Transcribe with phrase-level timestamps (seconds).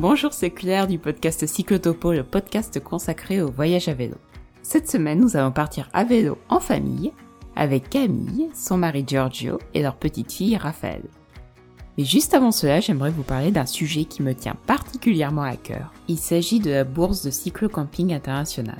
[0.00, 4.14] Bonjour, c'est Claire du podcast Cyclotopo, le podcast consacré au voyage à vélo.
[4.62, 7.12] Cette semaine, nous allons partir à vélo en famille
[7.54, 11.02] avec Camille, son mari Giorgio et leur petite fille Raphaël.
[11.98, 15.92] Mais juste avant cela, j'aimerais vous parler d'un sujet qui me tient particulièrement à cœur.
[16.08, 18.78] Il s'agit de la bourse de cyclo-camping international.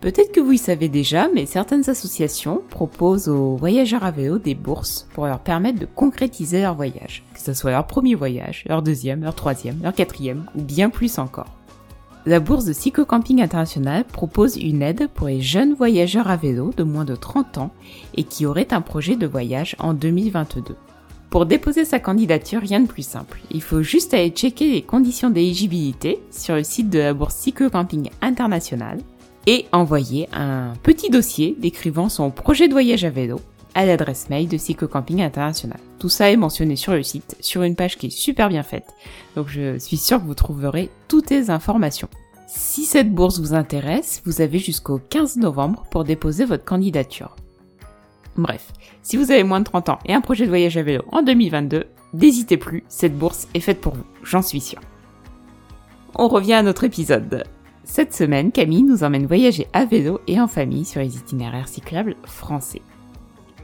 [0.00, 4.54] Peut-être que vous y savez déjà, mais certaines associations proposent aux voyageurs à vélo des
[4.54, 8.80] bourses pour leur permettre de concrétiser leur voyage, que ce soit leur premier voyage, leur
[8.80, 11.54] deuxième, leur troisième, leur quatrième ou bien plus encore.
[12.24, 16.82] La bourse de Cyclo-Camping International propose une aide pour les jeunes voyageurs à vélo de
[16.82, 17.70] moins de 30 ans
[18.14, 20.76] et qui auraient un projet de voyage en 2022.
[21.28, 23.40] Pour déposer sa candidature, rien de plus simple.
[23.50, 28.10] Il faut juste aller checker les conditions d'éligibilité sur le site de la bourse Cyclo-Camping
[28.22, 28.98] International
[29.46, 33.40] et envoyer un petit dossier décrivant son projet de voyage à vélo
[33.74, 35.78] à l'adresse mail de Cycle Camping International.
[35.98, 38.86] Tout ça est mentionné sur le site, sur une page qui est super bien faite,
[39.36, 42.08] donc je suis sûre que vous trouverez toutes les informations.
[42.48, 47.36] Si cette bourse vous intéresse, vous avez jusqu'au 15 novembre pour déposer votre candidature.
[48.36, 51.04] Bref, si vous avez moins de 30 ans et un projet de voyage à vélo
[51.12, 54.80] en 2022, n'hésitez plus, cette bourse est faite pour vous, j'en suis sûre.
[56.16, 57.44] On revient à notre épisode.
[57.84, 62.16] Cette semaine, Camille nous emmène voyager à vélo et en famille sur les itinéraires cyclables
[62.24, 62.82] français.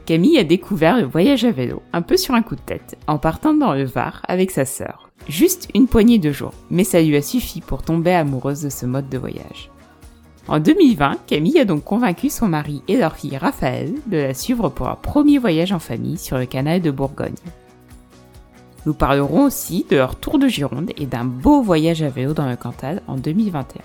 [0.05, 3.17] Camille a découvert le voyage à vélo un peu sur un coup de tête en
[3.17, 5.09] partant dans le Var avec sa sœur.
[5.27, 8.85] Juste une poignée de jours, mais ça lui a suffi pour tomber amoureuse de ce
[8.85, 9.69] mode de voyage.
[10.47, 14.69] En 2020, Camille a donc convaincu son mari et leur fille Raphaël de la suivre
[14.69, 17.35] pour un premier voyage en famille sur le canal de Bourgogne.
[18.85, 22.49] Nous parlerons aussi de leur tour de Gironde et d'un beau voyage à vélo dans
[22.49, 23.81] le Cantal en 2021.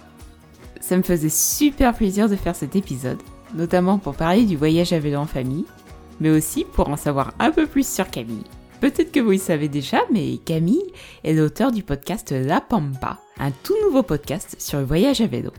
[0.83, 3.23] Ça me faisait super plaisir de faire cet épisode,
[3.55, 5.65] notamment pour parler du voyage à vélo en famille,
[6.21, 8.45] mais aussi pour en savoir un peu plus sur Camille.
[8.81, 13.53] Peut-être que vous le savez déjà, mais Camille est l'auteur du podcast La Pampa, un
[13.63, 15.53] tout nouveau podcast sur le voyage à vélo.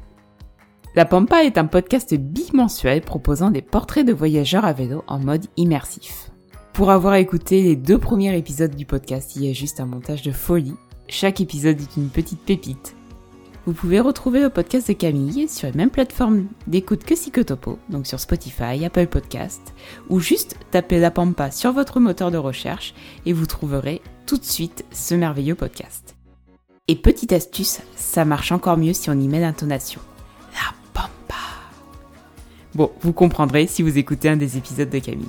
[0.94, 5.46] La Pampa est un podcast bimensuel proposant des portraits de voyageurs à vélo en mode
[5.56, 6.32] immersif.
[6.74, 10.22] Pour avoir écouté les deux premiers épisodes du podcast, il y a juste un montage
[10.22, 10.76] de folie.
[11.08, 12.98] Chaque épisode est une petite pépite
[13.66, 18.08] vous pouvez retrouver le podcast de Camille sur les mêmes plateformes d'écoute que Psychotopo, donc
[18.08, 19.74] sur Spotify, Apple Podcast,
[20.10, 22.94] ou juste tapez la Pampa sur votre moteur de recherche
[23.26, 26.16] et vous trouverez tout de suite ce merveilleux podcast.
[26.90, 30.02] Et petite astuce, ça marche encore mieux si on y met l'intonation.
[30.54, 31.40] La Pampa.
[32.76, 35.28] Bon, vous comprendrez si vous écoutez un des épisodes de Camille.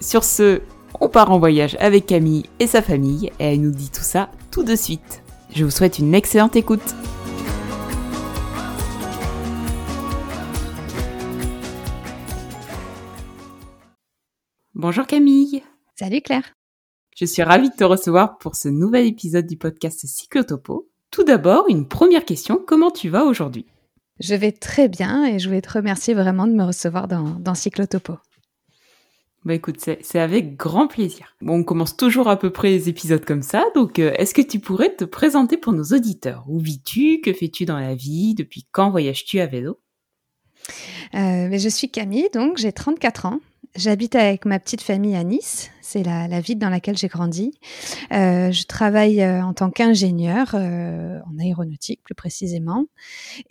[0.00, 0.62] Sur ce,
[0.98, 4.30] on part en voyage avec Camille et sa famille et elle nous dit tout ça
[4.50, 5.22] tout de suite.
[5.54, 6.94] Je vous souhaite une excellente écoute.
[14.78, 15.64] Bonjour Camille.
[15.96, 16.54] Salut Claire.
[17.16, 20.88] Je suis ravie de te recevoir pour ce nouvel épisode du podcast Cyclotopo.
[21.10, 23.66] Tout d'abord, une première question, comment tu vas aujourd'hui?
[24.20, 27.56] Je vais très bien et je voulais te remercier vraiment de me recevoir dans, dans
[27.56, 28.18] Cyclotopo.
[29.44, 31.34] Bah écoute, c'est avec grand plaisir.
[31.40, 34.42] Bon, on commence toujours à peu près les épisodes comme ça, donc euh, est-ce que
[34.42, 36.44] tu pourrais te présenter pour nos auditeurs?
[36.46, 37.20] Où vis-tu?
[37.20, 38.36] Que fais-tu dans la vie?
[38.36, 39.80] Depuis quand voyages-tu à vélo?
[41.14, 43.40] Euh, Je suis Camille, donc j'ai 34 ans.
[43.78, 47.60] J'habite avec ma petite famille à Nice, c'est la, ville dans laquelle j'ai grandi.
[48.10, 52.86] Euh, je travaille euh, en tant qu'ingénieur euh, en aéronautique plus précisément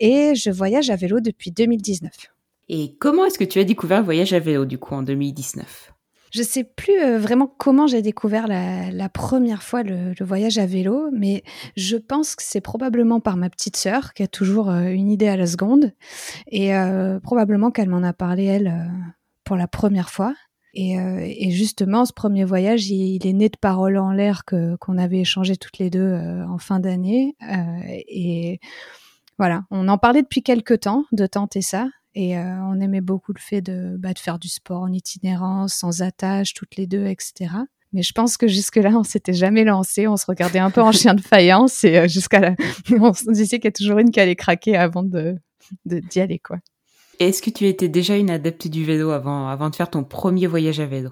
[0.00, 2.12] et je voyage à vélo depuis 2019.
[2.68, 5.94] Et comment est-ce que tu as découvert le voyage à vélo du coup en 2019
[6.30, 11.42] je sais plus vraiment comment j'ai découvert la, première fois le, voyage à vélo, mais
[11.74, 15.38] je pense que c'est probablement par ma petite sœur qui a toujours une idée à
[15.38, 15.94] la seconde
[16.48, 16.72] et
[17.22, 18.90] probablement qu'elle m'en a parlé elle
[19.48, 20.34] pour la première fois.
[20.76, 24.98] Euh, et, justement, ce premier voyage, il, est né de paroles en l'air que qu'on
[24.98, 27.34] avait échangé toutes les deux euh, en fin d'année.
[27.50, 28.60] Euh, et
[29.38, 31.88] voilà, on en parlait depuis quelques temps de tenter ça.
[32.14, 36.02] Et on aimait beaucoup le fait de, bah, de faire du sport en itinérance, sans
[36.02, 37.54] attache, toutes les deux, etc.
[37.92, 40.08] Mais je pense que jusque-là, on s'était jamais lancé.
[40.08, 42.54] On se regardait un peu en chien de faïence et jusqu'à la...
[43.00, 45.36] on se disait qu'il y a toujours une qui allait craquer avant de
[45.84, 46.58] d'y aller, quoi.
[47.20, 50.46] Est-ce que tu étais déjà une adepte du vélo avant, avant de faire ton premier
[50.46, 51.10] voyage à vélo?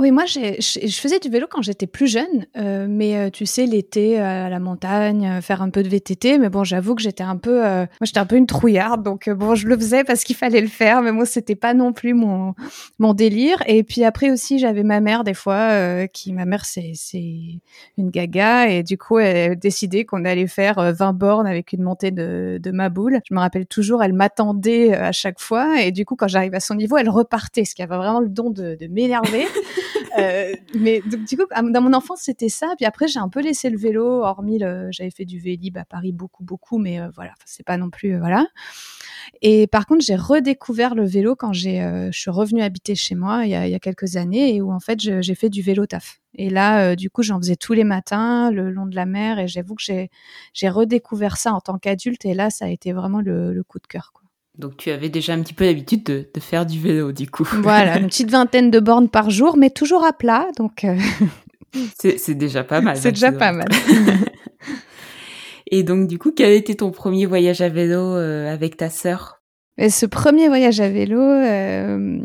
[0.00, 0.56] Oui, moi, je,
[0.98, 4.58] faisais du vélo quand j'étais plus jeune, euh, mais euh, tu sais, l'été à la
[4.58, 6.38] montagne, euh, faire un peu de VTT.
[6.38, 9.54] Mais bon, j'avoue que j'étais un peu, moi, j'étais un peu une trouillarde, donc bon,
[9.54, 12.54] je le faisais parce qu'il fallait le faire, mais moi, c'était pas non plus mon
[12.98, 13.62] mon délire.
[13.66, 17.60] Et puis après aussi, j'avais ma mère des fois, qui, ma mère, c'est c'est
[17.98, 21.82] une gaga, et du coup, elle a décidé qu'on allait faire 20 bornes avec une
[21.82, 23.20] montée de de ma boule.
[23.28, 26.60] Je me rappelle toujours, elle m'attendait à chaque fois, et du coup, quand j'arrive à
[26.60, 29.44] son niveau, elle repartait, ce qui avait vraiment le don de, de m'énerver.
[30.74, 32.74] mais donc, du coup, dans mon enfance, c'était ça.
[32.76, 35.84] Puis après, j'ai un peu laissé le vélo, hormis le, j'avais fait du vélib à
[35.84, 38.46] Paris beaucoup, beaucoup, mais voilà, c'est pas non plus, voilà.
[39.42, 41.80] Et par contre, j'ai redécouvert le vélo quand j'ai,
[42.10, 44.60] je suis revenue habiter chez moi il y a, il y a quelques années et
[44.62, 46.20] où en fait, j'ai fait du vélo taf.
[46.34, 49.48] Et là, du coup, j'en faisais tous les matins le long de la mer et
[49.48, 50.10] j'avoue que j'ai,
[50.54, 53.78] j'ai redécouvert ça en tant qu'adulte et là, ça a été vraiment le, le coup
[53.78, 54.12] de cœur.
[54.14, 54.29] Quoi.
[54.58, 57.48] Donc tu avais déjà un petit peu l'habitude de, faire du vélo, du coup.
[57.62, 60.84] Voilà, une petite vingtaine de bornes par jour, mais toujours à plat, donc.
[60.84, 60.98] Euh,
[61.98, 62.96] c'est déjà pas mal.
[62.96, 63.68] C'est déjà pas mal.
[65.72, 69.39] Et donc du coup, quel était ton premier voyage à vélo euh, avec ta sœur?
[69.88, 72.18] Ce premier voyage à vélo, euh,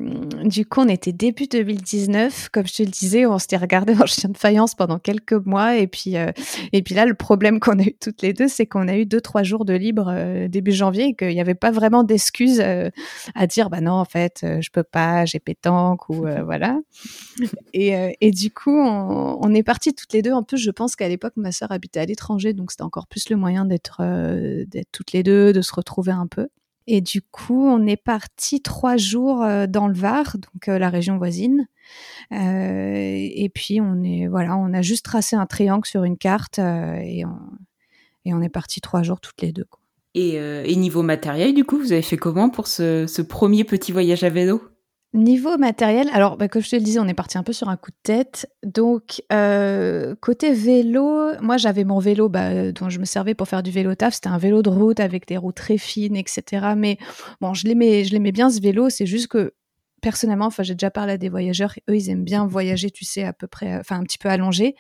[0.44, 4.06] du coup, on était début 2019, comme je te le disais, on s'était regardé en
[4.06, 6.32] chien de faïence pendant quelques mois, et puis euh,
[6.74, 9.06] et puis là, le problème qu'on a eu toutes les deux, c'est qu'on a eu
[9.06, 12.60] deux trois jours de libre euh, début janvier, et qu'il n'y avait pas vraiment d'excuses
[12.60, 16.80] à dire, bah non, en fait, je peux pas, j'ai pétanque ou voilà.
[17.74, 20.34] Et, et du coup, on, on est partis toutes les deux.
[20.34, 23.30] En plus, je pense qu'à l'époque, ma sœur habitait à l'étranger, donc c'était encore plus
[23.30, 24.02] le moyen d'être
[24.66, 26.48] d'être toutes les deux, de se retrouver un peu.
[26.88, 30.90] Et du coup, on est parti trois jours euh, dans le Var, donc euh, la
[30.90, 31.68] région voisine.
[32.32, 36.58] Euh, et puis on est voilà, on a juste tracé un triangle sur une carte
[36.60, 37.24] et
[38.26, 39.68] on, est parti trois jours toutes les deux.
[40.16, 44.24] Et, niveau matériel, du coup, vous avez fait comment pour ce, ce premier petit voyage
[44.24, 44.62] à vélo?
[45.16, 47.70] Niveau matériel, alors bah, comme je te le disais, on est parti un peu sur
[47.70, 48.52] un coup de tête.
[48.66, 53.64] Donc euh, côté vélo, moi j'avais mon vélo bah, dont je me servais pour faire
[53.64, 54.16] du vélo taf.
[54.16, 56.74] C'était un vélo de route avec des roues très fines, etc.
[56.76, 56.98] Mais
[57.40, 58.90] bon, je l'aimais, je l'aimais bien ce vélo.
[58.90, 59.54] C'est juste que
[60.02, 63.24] personnellement, enfin j'ai déjà parlé à des voyageurs, eux ils aiment bien voyager, tu sais,
[63.24, 64.76] à peu près, enfin un petit peu allongé.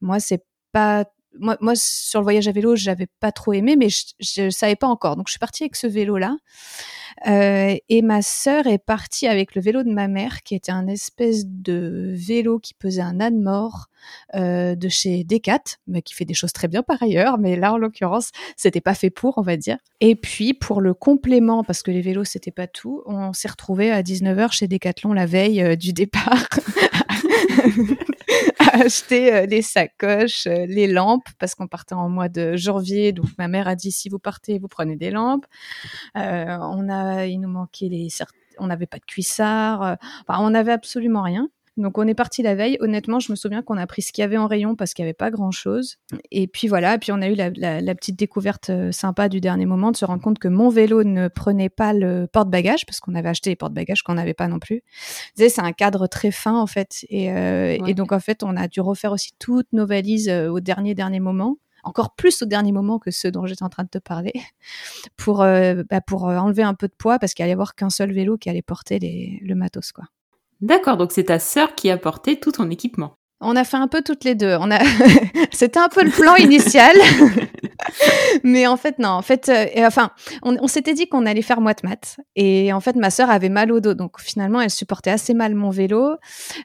[0.00, 1.06] Moi c'est pas
[1.40, 4.86] moi, sur le voyage à vélo, j'avais pas trop aimé, mais je, je, savais pas
[4.86, 5.16] encore.
[5.16, 6.36] Donc, je suis partie avec ce vélo-là.
[7.26, 10.86] Euh, et ma sœur est partie avec le vélo de ma mère, qui était un
[10.86, 13.88] espèce de vélo qui pesait un âne mort
[14.34, 17.38] euh, de chez Decat, mais qui fait des choses très bien par ailleurs.
[17.38, 19.78] Mais là, en l'occurrence, c'était pas fait pour, on va dire.
[20.00, 23.90] Et puis, pour le complément, parce que les vélos, c'était pas tout, on s'est retrouvé
[23.90, 26.48] à 19h chez Decathlon la veille euh, du départ.
[28.72, 33.12] acheter euh, les sacoches, les lampes, parce qu'on partait en mois de janvier.
[33.12, 35.44] Donc ma mère a dit si vous partez, vous prenez des lampes.
[36.14, 38.08] On a, il nous manquait les,
[38.58, 39.96] on n'avait pas de cuissard.
[40.26, 41.48] Enfin, on n'avait absolument rien.
[41.78, 42.76] Donc on est parti la veille.
[42.80, 45.04] Honnêtement, je me souviens qu'on a pris ce qu'il y avait en rayon parce qu'il
[45.04, 45.96] n'y avait pas grand-chose.
[46.30, 49.90] Et puis voilà, puis on a eu la, petite découverte euh, sympa du dernier moment
[49.90, 53.28] de se rendre compte que mon vélo ne prenait pas le porte-bagages parce qu'on avait
[53.28, 54.82] acheté les porte-bagages qu'on n'avait pas non plus.
[55.34, 57.06] C'est un cadre très fin en fait.
[57.12, 60.60] Euh, et, donc en fait, on a dû refaire aussi toutes nos valises euh, au
[60.60, 63.88] dernier dernier moment encore plus au dernier moment que ceux dont j'étais en train de
[63.88, 64.32] te parler,
[65.16, 68.12] pour, bah, pour enlever un peu de poids parce qu'il allait y avoir qu'un seul
[68.12, 68.98] vélo qui allait porter
[69.42, 69.92] le matos.
[70.60, 73.16] D'accord, donc c'est ta sœur qui a porté tout ton équipement.
[73.42, 74.56] On a fait un peu toutes les deux.
[74.60, 74.78] On a,
[75.52, 76.94] c'était un peu le plan initial,
[78.44, 79.08] mais en fait non.
[79.08, 80.10] En fait, euh, enfin,
[80.42, 83.72] on, s'était dit qu'on allait faire moite mat, et en fait ma sœur avait mal
[83.72, 86.16] au dos, donc finalement elle supportait assez mal mon vélo,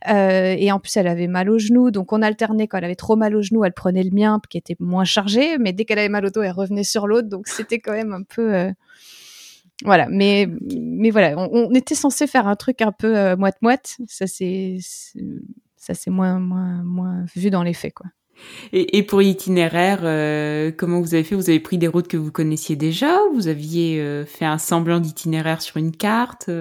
[0.09, 2.67] euh, et en plus elle avait mal au genou, donc on alternait.
[2.67, 5.57] Quand elle avait trop mal au genou, elle prenait le mien qui était moins chargé,
[5.57, 8.13] mais dès qu'elle avait mal au dos, elle revenait sur l'autre, donc c'était quand même
[8.13, 8.53] un peu.
[8.53, 8.71] Euh,
[9.83, 13.97] voilà, mais mais voilà, on, était censé faire un truc un peu euh, moite moite.
[14.07, 14.77] Ça c'est
[15.87, 18.07] ça c'est moins moins moins vu dans les faits quoi.
[18.71, 21.33] Et, pour l'itinéraire, euh, comment vous avez fait?
[21.33, 24.99] Vous avez pris des routes que vous connaissiez déjà Vous aviez euh, fait un semblant
[24.99, 26.51] d'itinéraire sur une carte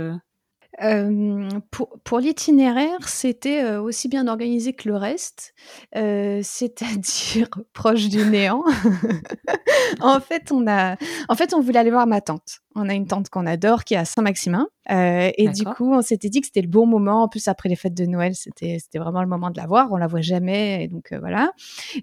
[0.82, 5.54] euh, pour, pour l'itinéraire, c'était euh, aussi bien organisé que le reste,
[5.96, 8.62] euh, c'est-à-dire proche du néant.
[10.00, 10.96] en fait, on a,
[11.28, 12.60] en fait, on voulait aller voir ma tante.
[12.74, 16.28] On a une tante qu'on adore qui est à Saint-Maximin, et du coup, on s'était
[16.28, 17.22] dit que c'était le bon moment.
[17.22, 19.88] En plus, après les fêtes de Noël, c'était, c'était vraiment le moment de la voir.
[19.92, 21.52] On la voit jamais, et donc voilà.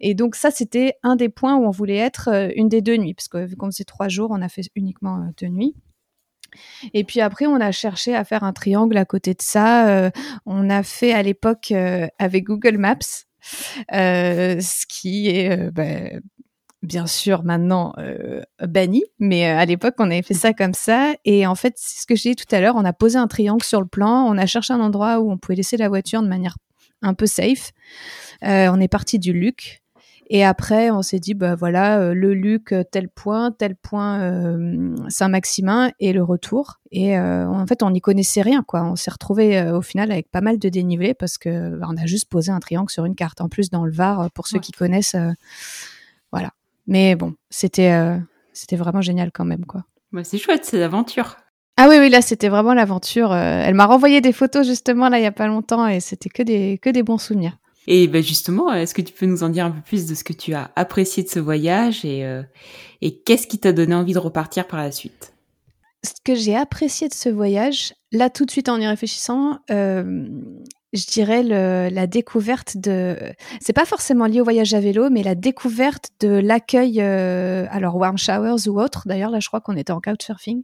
[0.01, 3.13] Et donc ça, c'était un des points où on voulait être une des deux nuits,
[3.13, 5.75] parce que vu qu'on faisait trois jours, on a fait uniquement deux nuits.
[6.93, 9.87] Et puis après, on a cherché à faire un triangle à côté de ça.
[9.87, 10.09] Euh,
[10.45, 13.25] on a fait à l'époque euh, avec Google Maps,
[13.93, 16.19] euh, ce qui est bah,
[16.81, 17.93] bien sûr maintenant
[18.61, 21.13] banni, mais à l'époque, on avait fait ça comme ça.
[21.25, 23.27] Et en fait, c'est ce que j'ai dit tout à l'heure, on a posé un
[23.27, 26.21] triangle sur le plan, on a cherché un endroit où on pouvait laisser la voiture
[26.21, 26.57] de manière
[27.01, 27.71] un peu safe.
[28.41, 29.82] on est parti du Luc.
[30.35, 34.19] Et après, on s'est dit, bah voilà, euh, le Luc, euh, tel point, tel point
[34.21, 36.79] euh, Saint-Maximin et le retour.
[36.89, 38.83] Et en fait, on n'y connaissait rien, quoi.
[38.83, 42.05] On s'est retrouvé au final avec pas mal de dénivelé parce que bah, on a
[42.07, 43.41] juste posé un triangle sur une carte.
[43.41, 45.15] En plus, dans le Var, pour ceux qui connaissent,
[46.31, 46.51] voilà.
[46.85, 48.19] Mais bon, c'était
[48.53, 49.85] c'était vraiment génial quand même, quoi.
[50.11, 51.37] Bah, c'est chouette, c'est l'aventure.
[51.77, 53.33] Ah oui, oui, là, c'était vraiment l'aventure.
[53.33, 56.43] elle m'a renvoyé des photos justement là il y a pas longtemps et c'était que
[56.43, 57.57] des que des bons souvenirs.
[57.87, 60.23] Et ben justement, est-ce que tu peux nous en dire un peu plus de ce
[60.23, 62.25] que tu as apprécié de ce voyage et,
[63.01, 65.33] et qu'est-ce qui t'a donné envie de repartir par la suite?
[66.05, 70.27] Ce que j'ai apprécié de ce voyage, là tout de suite en y réfléchissant, euh,
[70.93, 73.17] je dirais la découverte de.
[73.61, 77.95] C'est pas forcément lié au voyage à vélo, mais la découverte de l'accueil, euh, alors
[77.95, 79.03] warm showers ou autre.
[79.07, 80.63] D'ailleurs, là, je crois qu'on était en couchsurfing.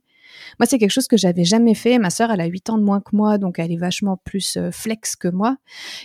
[0.59, 1.97] Moi, c'est quelque chose que j'avais jamais fait.
[1.99, 4.57] Ma sœur, elle a 8 ans de moins que moi, donc elle est vachement plus
[4.57, 5.57] euh, flex que moi.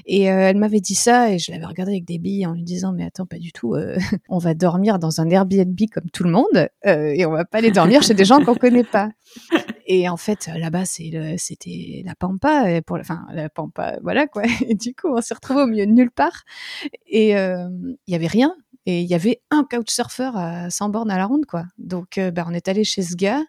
[0.07, 2.63] Et euh, elle m'avait dit ça, et je l'avais regardé avec des billes en lui
[2.63, 3.75] disant, mais attends, pas du tout.
[3.75, 3.97] Euh,
[4.29, 7.71] on va dormir dans un Airbnb comme tout le monde, et on va pas aller
[7.71, 9.11] dormir chez des gens qu'on connaît pas.
[9.87, 14.43] Et en fait, là-bas, c'était la pampa, pour, enfin la pampa, voilà quoi.
[14.67, 16.45] Et du coup, on s'est retrouvé au milieu de nulle part,
[17.07, 18.55] et il y avait rien.
[18.87, 21.65] Et il y avait un couchsurfer à 100 bornes à la ronde, quoi.
[21.79, 23.43] Donc, bah, on est allé chez ce gars.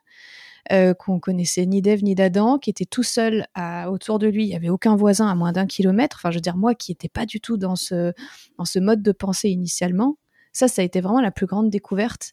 [0.71, 4.45] Euh, qu'on connaissait ni d'Ève ni d'Adam, qui était tout seul à, autour de lui.
[4.45, 6.17] Il y avait aucun voisin à moins d'un kilomètre.
[6.19, 8.13] Enfin, je veux dire, moi qui n'étais pas du tout dans ce,
[8.57, 10.17] dans ce mode de pensée initialement,
[10.53, 12.31] ça, ça a été vraiment la plus grande découverte.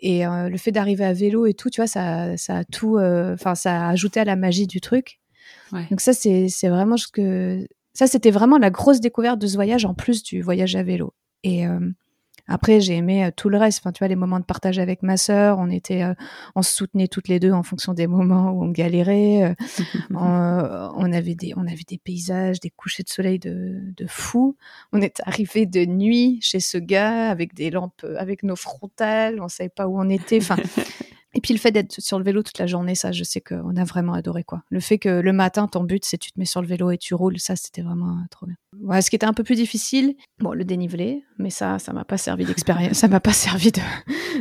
[0.00, 2.96] Et euh, le fait d'arriver à vélo et tout, tu vois, ça, ça a tout,
[2.96, 5.18] euh, enfin, ça a ajouté à la magie du truc.
[5.72, 9.84] Donc ça, c'est vraiment ce que, ça, c'était vraiment la grosse découverte de ce voyage
[9.84, 11.12] en plus du voyage à vélo.
[11.42, 11.64] Et
[12.48, 13.80] après, j'ai aimé euh, tout le reste.
[13.80, 16.14] Enfin, tu vois, les moments de partage avec ma sœur, on était, euh,
[16.56, 19.44] on se soutenait toutes les deux en fonction des moments où on galérait.
[19.44, 19.54] Euh,
[20.14, 24.56] on, avait des, on avait des paysages, des couchers de soleil de, de fou.
[24.92, 29.40] On est arrivé de nuit chez ce gars avec des lampes, avec nos frontales.
[29.42, 30.38] On savait pas où on était.
[30.38, 30.56] Enfin,
[31.34, 33.76] Et puis le fait d'être sur le vélo toute la journée, ça, je sais qu'on
[33.76, 34.62] a vraiment adoré quoi.
[34.70, 36.98] Le fait que le matin, ton but, c'est tu te mets sur le vélo et
[36.98, 38.56] tu roules, ça, c'était vraiment euh, trop bien.
[38.80, 42.04] Ouais, ce qui était un peu plus difficile, bon, le dénivelé, mais ça, ça m'a
[42.04, 43.80] pas servi d'expérience, ça m'a pas servi de,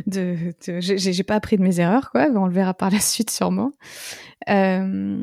[0.08, 2.28] de, de j'ai pas appris de mes erreurs quoi.
[2.34, 3.72] On le verra par la suite sûrement.
[4.50, 5.22] Euh,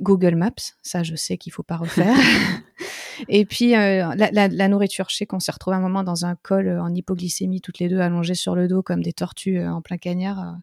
[0.00, 2.16] Google Maps, ça, je sais qu'il faut pas refaire.
[3.28, 6.68] Et puis euh, la, nourriture, je sais qu'on s'est retrouvé un moment dans un col
[6.68, 9.82] euh, en hypoglycémie, toutes les deux allongées sur le dos comme des tortues euh, en
[9.82, 10.56] plein cagnard,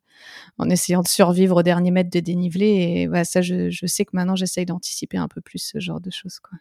[0.58, 2.68] en essayant de survivre au dernier mètre de dénivelé.
[2.68, 6.12] Et voilà, ça, je, sais que maintenant j'essaye d'anticiper un peu plus ce genre de
[6.12, 6.58] choses, quoi.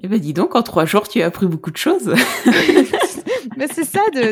[0.00, 2.14] Eh ben dis donc, en trois jours, tu as appris beaucoup de choses.
[3.56, 4.30] Mais c'est ça de,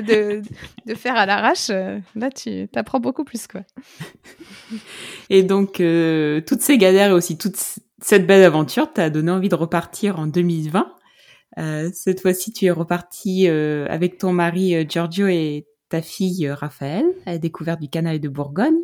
[0.87, 1.71] de, faire à l'arrache.
[1.71, 3.63] Là, tu apprends beaucoup plus, quoi.
[5.29, 5.83] Et donc,
[6.47, 7.57] toutes ces galères et aussi toute
[8.01, 10.96] cette belle aventure t'a donné envie de repartir en 2020.
[11.59, 16.51] Euh, cette fois-ci, tu es reparti euh, avec ton mari euh, Giorgio et ta fille
[16.51, 18.79] Raphaël à la découverte du canal de Bourgogne.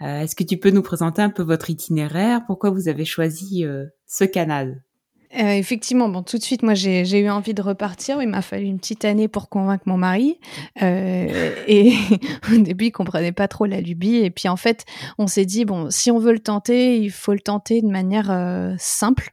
[0.00, 2.42] Est-ce que tu peux nous présenter un peu votre itinéraire?
[2.46, 3.64] Pourquoi vous avez choisi
[4.06, 4.84] ce canal?
[5.32, 8.22] Effectivement, bon, tout de suite, moi, j'ai eu envie de repartir.
[8.22, 10.38] Il m'a fallu une petite année pour convaincre mon mari.
[10.80, 11.94] et
[12.52, 14.18] au début, il comprenait pas trop la lubie.
[14.18, 14.84] Et puis, en fait,
[15.18, 18.76] on s'est dit, bon, si on veut le tenter, il faut le tenter de manière
[18.78, 19.32] simple.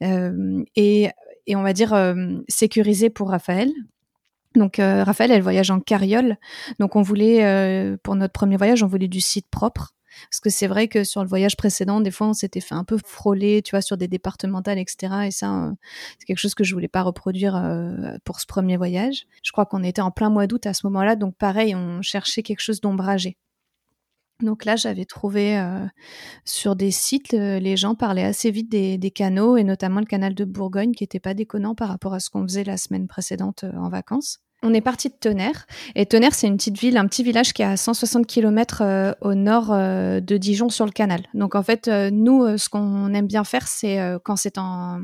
[0.00, 1.10] et
[1.46, 3.70] et on va dire euh, sécurisé pour Raphaël.
[4.54, 6.36] Donc euh, Raphaël, elle voyage en carriole.
[6.78, 9.92] Donc on voulait, euh, pour notre premier voyage, on voulait du site propre.
[10.30, 12.84] Parce que c'est vrai que sur le voyage précédent, des fois, on s'était fait un
[12.84, 15.14] peu frôler, tu vois, sur des départementales, etc.
[15.26, 15.72] Et ça,
[16.18, 17.54] c'est quelque chose que je voulais pas reproduire
[18.22, 19.24] pour ce premier voyage.
[19.42, 22.42] Je crois qu'on était en plein mois d'août à ce moment-là, donc pareil, on cherchait
[22.42, 23.38] quelque chose d'ombragé.
[24.42, 25.86] Donc là, j'avais trouvé euh,
[26.44, 30.34] sur des sites, euh, les gens parlaient assez vite des, canaux et notamment le canal
[30.34, 33.64] de Bourgogne qui était pas déconnant par rapport à ce qu'on faisait la semaine précédente
[33.64, 34.40] euh, en vacances.
[34.64, 37.62] On est parti de Tonnerre et Tonnerre c'est une petite ville, un petit village qui
[37.62, 41.22] est à 160 km au nord de Dijon sur le canal.
[41.34, 45.00] Donc en fait, nous, ce qu'on aime bien faire, c'est quand c'est un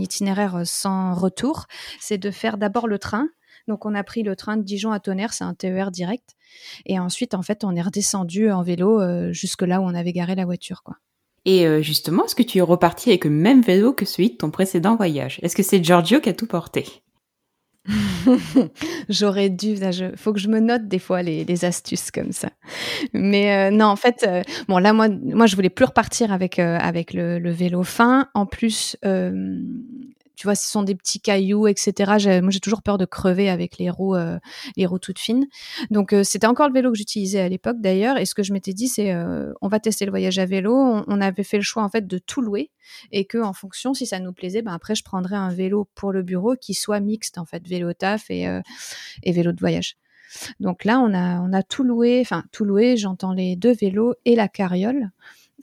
[0.00, 1.66] itinéraire sans retour,
[2.00, 3.28] c'est de faire d'abord le train
[3.68, 6.36] donc on a pris le train de Dijon à Tonnerre, c'est un TER direct.
[6.84, 10.12] Et ensuite, en fait, on est redescendu en vélo euh, jusque là où on avait
[10.12, 10.96] garé la voiture, quoi.
[11.44, 14.36] Et euh, justement, est-ce que tu es reparti avec le même vélo que celui de
[14.36, 15.38] ton précédent voyage?
[15.42, 16.84] Est-ce que c'est Giorgio qui a tout porté?
[19.08, 22.50] J'aurais dû, il faut que je me note des fois les, astuces comme ça.
[23.12, 24.28] Mais euh, non, en fait,
[24.66, 28.26] bon là moi, moi je voulais plus repartir avec avec le, le, vélo fin.
[28.34, 28.96] En plus,
[30.36, 31.92] tu vois, ce sont des petits cailloux, etc.
[32.42, 34.38] Moi, j'ai toujours peur de crever avec les roues, euh,
[34.76, 35.46] les roues toutes fines.
[35.90, 38.18] Donc, euh, c'était encore le vélo que j'utilisais à l'époque, d'ailleurs.
[38.18, 40.74] Et ce que je m'étais dit, c'est, euh, on va tester le voyage à vélo.
[40.74, 42.70] On, avait fait le choix en fait de tout louer
[43.10, 46.12] et que, en fonction, si ça nous plaisait, ben après, je prendrais un vélo pour
[46.12, 48.46] le bureau qui soit mixte, en fait, vélo taf et,
[49.22, 49.96] et vélo de voyage.
[50.60, 52.98] Donc là, on a, on a tout loué, enfin tout loué.
[52.98, 55.10] J'entends les deux vélos et la carriole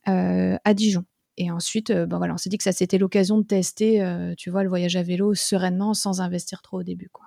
[0.06, 1.06] à Dijon.
[1.38, 4.34] Et ensuite, euh, ben voilà, on s'est dit que ça c'était l'occasion de tester, euh,
[4.38, 7.26] tu vois, le voyage à vélo sereinement sans investir trop au début, quoi.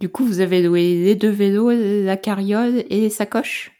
[0.00, 3.70] Du coup, vous avez loué les deux vélos, la carriole et les sacoches?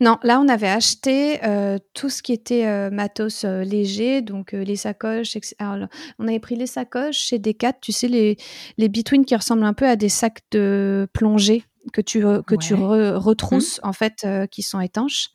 [0.00, 4.52] Non, là, on avait acheté euh, tout ce qui était euh, matos euh, léger, donc
[4.52, 5.36] les sacoches.
[5.58, 5.88] Alors,
[6.18, 8.36] on avait pris les sacoches chez Decat, tu sais, les,
[8.78, 12.74] les between qui ressemblent un peu à des sacs de plongée que tu, que tu
[12.74, 13.86] retrousses, mmh.
[13.86, 15.30] en fait, qui sont étanches.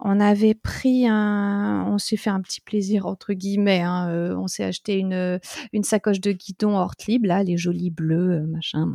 [0.00, 3.82] On avait pris un, on s'est fait un petit plaisir entre guillemets.
[3.82, 5.40] Hein, on s'est acheté une
[5.72, 8.86] une sacoche de guidon Hortlib, là, les jolis bleus, machin.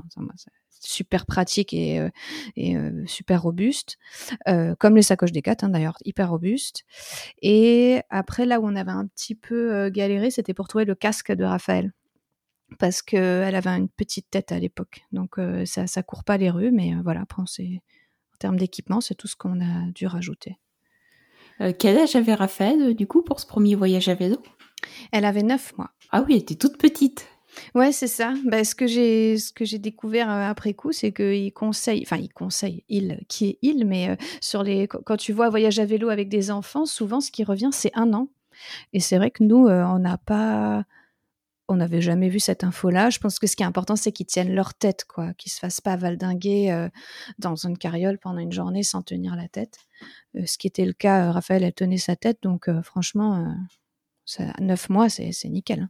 [0.79, 2.09] super pratique et, euh,
[2.57, 3.97] euh, super robuste,
[4.47, 6.83] euh, comme les sacoches des hein, d'ailleurs, hyper robuste.
[7.41, 11.31] Et après, là où on avait un petit peu galéré, c'était pour trouver le casque
[11.31, 11.91] de Raphaël.
[12.79, 15.01] Parce qu'elle avait une petite tête à l'époque.
[15.11, 17.45] Donc ça, ça court pas les rues, mais voilà, après, en
[18.39, 20.57] termes d'équipement, c'est tout ce qu'on a dû rajouter.
[21.79, 24.37] quel âge avait Raphaël, du coup, pour ce premier voyage à vélo?
[25.11, 25.91] Elle avait 9 mois.
[26.11, 27.27] Ah oui, elle était toute petite.
[27.75, 28.33] Ouais, c'est ça.
[28.45, 32.17] Bah, ce que j'ai, ce que j'ai découvert euh, après coup, c'est qu'il conseille, enfin,
[32.17, 35.85] il conseille, il, qui est il, mais euh, sur les, quand tu vois voyage à
[35.85, 38.29] vélo avec des enfants, souvent, ce qui revient, c'est un an.
[38.93, 40.83] Et c'est vrai que nous, euh, on n'a pas,
[41.67, 43.09] on n'avait jamais vu cette info-là.
[43.09, 45.59] Je pense que ce qui est important, c'est qu'ils tiennent leur tête, quoi, qu'ils se
[45.59, 46.87] fassent pas valdinguer
[47.39, 49.77] dans une carriole pendant une journée sans tenir la tête.
[50.45, 53.53] ce qui était le cas, Raphaël, elle tenait sa tête, donc franchement,
[54.25, 55.81] ça, neuf mois, c'est, c'est nickel.
[55.81, 55.89] Hein.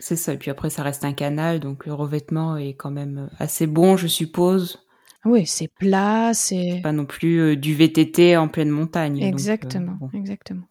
[0.00, 0.32] C'est ça.
[0.32, 3.96] Et puis après, ça reste un canal, donc le revêtement est quand même assez bon,
[3.96, 4.84] je suppose.
[5.26, 6.80] Oui, c'est plat, c'est.
[6.82, 9.22] Pas non plus euh, du VTT en pleine montagne.
[9.22, 10.64] Euh, exactement, exactement.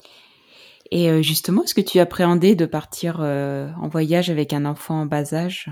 [0.91, 5.05] Et euh, justement, est-ce que tu appréhendais de partir en voyage avec un enfant en
[5.05, 5.69] bas âge?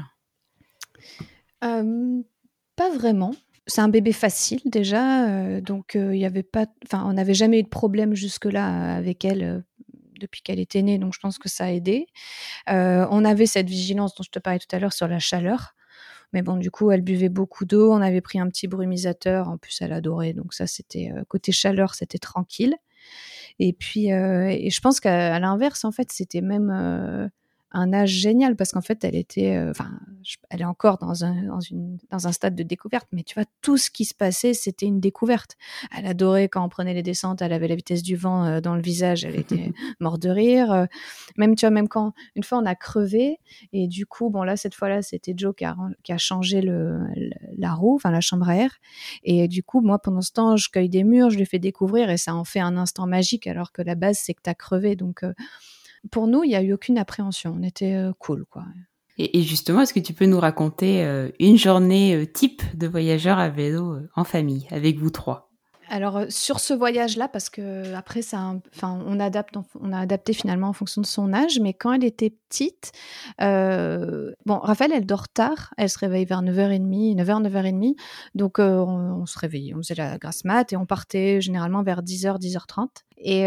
[1.62, 3.34] Pas vraiment.
[3.66, 7.68] C'est un bébé facile déjà, donc il avait pas, enfin, on n'avait jamais eu de
[7.68, 9.64] problème jusque-là avec elle
[10.18, 12.08] depuis qu'elle était née, donc je pense que ça a aidé.
[12.70, 15.76] Euh, on avait cette vigilance dont je te parlais tout à l'heure sur la chaleur.
[16.34, 17.94] Mais bon, du coup, elle buvait beaucoup d'eau.
[17.94, 19.48] On avait pris un petit brumisateur.
[19.48, 20.34] En plus, elle adorait.
[20.34, 22.76] Donc ça, c'était euh, côté chaleur, c'était tranquille.
[23.60, 27.30] Et puis, euh, et je pense qu'à l'inverse, en fait, c'était même
[27.72, 29.92] un âge génial parce qu'en fait, elle était, euh, enfin,
[30.50, 33.44] elle est encore dans un, dans, une, dans un stade de découverte, mais tu vois,
[33.62, 35.58] tout ce qui se passait, c'était une découverte.
[35.96, 38.76] Elle adorait quand on prenait les descentes, elle avait la vitesse du vent euh, dans
[38.76, 40.72] le visage, elle était morte de rire.
[40.72, 40.86] Euh,
[41.36, 43.40] même, tu vois, même quand une fois on a crevé,
[43.74, 47.00] et du coup, bon, là, cette fois-là, c'était Joe qui a, qui a changé le,
[47.58, 48.78] la roue, enfin, la chambre à air.
[49.24, 52.10] Et du coup, moi, pendant ce temps, je cueille des murs, je lui fais découvrir
[52.10, 54.56] et ça en fait un instant magique alors que la base, c'est que tu as
[54.56, 54.96] crevé.
[54.96, 55.24] Donc,
[56.12, 57.56] pour nous, il n'y a eu aucune appréhension.
[57.58, 58.46] On était euh, cool.
[59.18, 63.40] Et, justement, est-ce que tu peux nous raconter euh, une journée euh, type de voyageur
[63.40, 65.47] à vélo en famille, avec vous trois?
[65.90, 70.70] Alors sur ce voyage-là, parce que après ça, enfin on adapte, on a adapté finalement
[70.70, 72.92] en fonction de son âge, mais quand elle était petite,
[73.40, 77.96] bon Raphaël elle dort tard, elle se réveille vers 9h30, 9h 9h30,
[78.36, 82.40] donc on, se réveillait, on faisait la grasse mat et on partait généralement vers 10h
[82.40, 83.44] 10h30 et,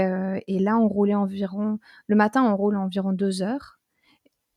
[0.47, 3.80] et là on roulait environ, le matin on roule environ 2 heures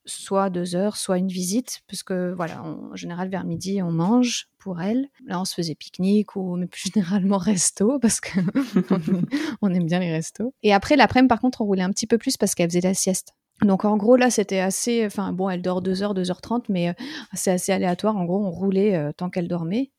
[0.06, 4.82] soit deux heures, soit une visite, puisque voilà, en général vers midi on mange pour
[4.82, 5.08] elle.
[5.26, 8.39] Là on se faisait pique-nique ou mais plus généralement resto parce que
[9.62, 10.54] on aime bien les restos.
[10.63, 12.94] Et après l'après-midi par contre on roulait un petit peu plus parce qu'elle faisait la
[12.94, 13.34] sieste.
[13.62, 16.94] Donc en gros là c'était assez, enfin bon elle dort 2h, 2h30 mais euh,
[17.34, 18.18] c'est assez aléatoire.
[18.18, 19.92] En gros on roulait euh, tant qu'elle dormait.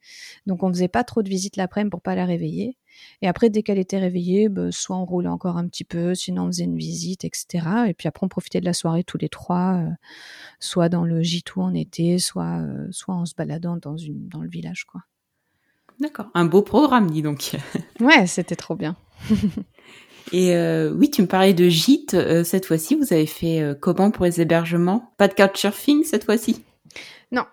[0.46, 2.76] Donc on faisait pas trop de visites l'après-midi pour pas la réveiller.
[3.22, 6.44] Et après, dès qu'elle était réveillée, bah, soit on roulait encore un petit peu, sinon
[6.44, 7.66] on faisait une visite, etc.
[7.88, 9.88] Et puis après, on profitait de la soirée tous les trois, euh,
[10.60, 14.28] soit dans le gîte où on était, soit, euh, soit en se baladant dans, une,
[14.28, 15.02] dans le village, quoi.
[16.00, 16.26] D'accord.
[16.34, 17.56] Un beau programme, dis donc.
[18.00, 18.96] ouais, c'était trop bien.
[20.32, 22.16] Et euh, oui, tu me parlais de gîte.
[22.44, 25.12] cette fois-ci, vous avez fait comment pour les hébergements?
[25.18, 26.64] Pas de couchsurfing cette fois-ci?
[27.34, 27.44] Non,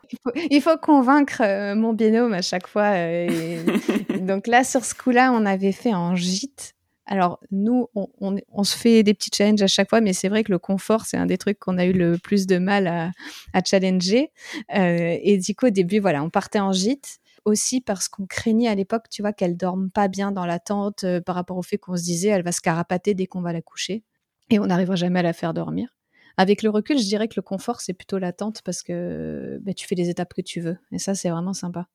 [0.52, 2.94] il faut, convaincre euh, mon binôme à chaque fois.
[2.96, 3.64] Euh,
[4.20, 6.74] donc là, sur ce coup-là, on avait fait un gîte.
[7.08, 10.52] Alors nous, on, se fait des petits challenges à chaque fois, mais c'est vrai que
[10.52, 14.32] le confort, c'est un des trucs qu'on a eu le plus de mal à, challenger.
[14.76, 18.70] Euh, et du coup, au début, voilà, on partait en gîte aussi parce qu'on craignait
[18.70, 21.80] à l'époque, tu vois, qu'elle dorme pas bien dans la tente par rapport au fait
[21.80, 24.04] qu'on se disait elle va se carapater dès qu'on va la coucher
[24.52, 25.90] et on n'arrivera jamais à la faire dormir.
[26.38, 29.88] Avec le recul, je dirais que le confort, c'est plutôt l'attente parce que bah, tu
[29.88, 30.78] fais les étapes que tu veux.
[30.92, 31.88] Et ça, c'est vraiment sympa.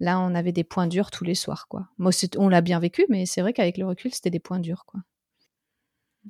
[0.00, 1.88] Là, on avait des points durs tous les soirs, quoi.
[1.98, 4.84] Moi, on l'a bien vécu, mais c'est vrai qu'avec le recul, c'était des points durs,
[4.86, 5.00] quoi.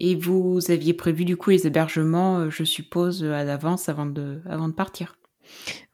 [0.00, 4.72] Et vous aviez prévu du coup les hébergements, euh, je suppose, à l'avance avant de
[4.72, 5.17] partir?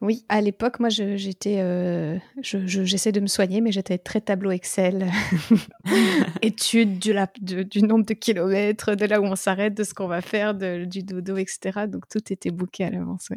[0.01, 5.07] Oui, à l'époque, moi, j'étais, euh, j'essaie de me soigner, mais j'étais très tableau Excel,
[6.41, 10.21] étude du, du, nombre de kilomètres, de là où on s'arrête, de ce qu'on va
[10.21, 11.87] faire, du dodo, etc.
[11.87, 13.29] Donc tout était booké à l'avance.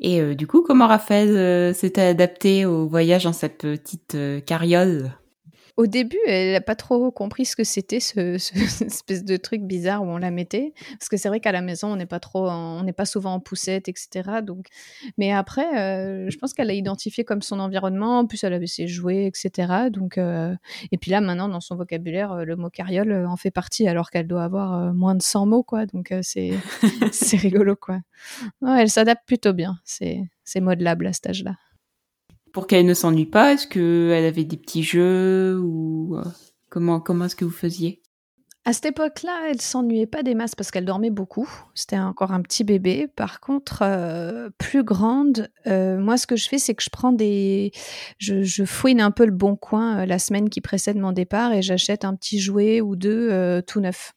[0.00, 4.16] Et euh, du coup, comment Raphaël euh, s'était adapté au voyage dans cette petite
[4.46, 5.12] carriole?
[5.76, 8.54] Au début, elle n'a pas trop compris ce que c'était, ce, ce
[8.84, 10.72] espèce de truc bizarre où on la mettait.
[10.92, 13.34] Parce que c'est vrai qu'à la maison, on n'est pas trop, on n'est pas souvent
[13.34, 14.40] en poussette, etc.
[14.42, 14.66] Donc,
[15.18, 18.20] mais après, euh, je pense qu'elle a identifié comme son environnement.
[18.20, 19.90] En plus, elle avait ses jouets, etc.
[19.90, 20.54] Donc, euh,
[20.92, 24.10] et puis là, maintenant, dans son vocabulaire, euh, le mot carriole en fait partie, alors
[24.10, 25.86] qu'elle doit avoir moins de 100 mots, quoi.
[25.86, 26.52] Donc, c'est,
[27.12, 28.00] c'est rigolo, quoi.
[28.62, 29.78] Ouais, elle s'adapte plutôt bien.
[29.84, 31.56] C'est, c'est modelable à cet âge-là
[32.52, 36.24] pour qu'elle ne s'ennuie pas Est-ce qu'elle avait des petits jeux ou euh,
[36.68, 38.02] comment comment est-ce que vous faisiez?
[38.66, 41.48] À cette époque-là, elle s'ennuyait pas des masses parce qu'elle dormait beaucoup.
[41.74, 43.08] C'était encore un petit bébé.
[43.08, 47.12] Par contre, euh, plus grande, euh, moi, ce que je fais, c'est que je prends
[47.12, 47.72] des,
[48.18, 52.04] je, fouine un peu le bon coin la semaine qui précède mon départ et j'achète
[52.04, 54.12] un petit jouet ou deux tout neuf.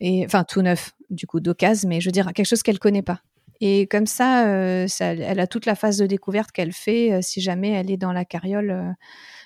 [0.00, 3.02] Et enfin tout neuf, du coup d'occasion, mais je veux dire quelque chose qu'elle connaît
[3.02, 3.22] pas.
[3.64, 7.12] Et comme ça, euh, ça, elle a toute la phase de découverte qu'elle fait.
[7.12, 8.90] Euh, si jamais elle est dans la carriole, euh,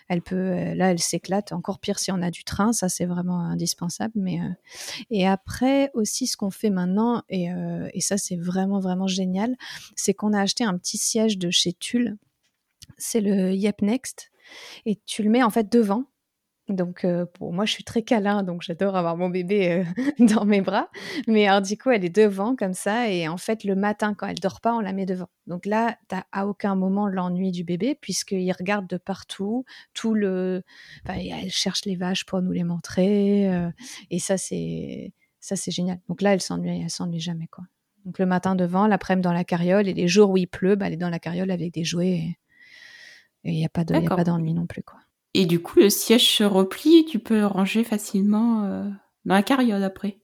[0.09, 1.53] elle peut, là, elle s'éclate.
[1.53, 4.15] Encore pire si on a du train, ça c'est vraiment indispensable.
[4.17, 4.39] Mais
[5.11, 7.49] et après aussi, ce qu'on fait maintenant, et,
[7.93, 9.57] et ça c'est vraiment vraiment génial,
[9.97, 12.17] c'est qu'on a acheté un petit siège de chez Tulle.
[12.99, 14.31] C'est le Yep Next,
[14.87, 16.05] et tu le mets en fait devant
[16.69, 20.45] donc, euh, pour moi, je suis très câlin, donc j'adore avoir mon bébé euh, dans
[20.45, 20.91] mes bras.
[21.29, 23.09] Mais alors, du coup, elle est devant comme ça.
[23.09, 25.29] Et en fait, le matin, quand elle dort pas, on la met devant.
[25.47, 29.65] Donc là, tu à aucun moment l'ennui du bébé, puisqu'il regarde de partout.
[29.95, 30.65] Tout le.
[31.05, 33.49] elle cherche les vaches pour nous les montrer.
[33.49, 33.71] Euh,
[34.11, 35.13] et ça, c'est.
[35.39, 36.01] Ça, c'est génial.
[36.09, 37.65] Donc là, elle s'ennuie, elle s'ennuie jamais, quoi.
[38.05, 40.89] Donc le matin devant, l'après-midi dans la carriole, et les jours où il pleut, bah,
[40.89, 42.37] elle est dans la carriole avec des jouets.
[43.45, 44.99] Et il n'y a pas d'ennui non plus, quoi.
[45.39, 48.89] Et du coup, le siège se replie, tu peux le ranger facilement euh,
[49.27, 50.17] dans la carriole après.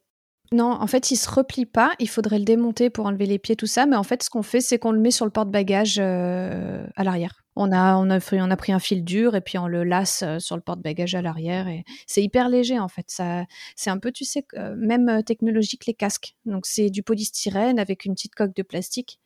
[0.53, 1.93] Non, en fait, il se replie pas.
[1.99, 3.85] Il faudrait le démonter pour enlever les pieds, tout ça.
[3.85, 7.05] Mais en fait, ce qu'on fait, c'est qu'on le met sur le porte-bagages euh, à
[7.05, 7.45] l'arrière.
[7.57, 10.57] On a, on, a, pris un fil dur et puis on le lasse euh, sur
[10.57, 11.69] le porte-bagages à l'arrière.
[11.69, 13.05] Et c'est hyper léger, en fait.
[13.11, 13.45] Ça,
[13.77, 14.47] c'est un peu, tu sais,
[14.79, 16.37] même technologique, les casques.
[16.47, 19.21] Donc, c'est du polystyrène avec une petite coque de plastique.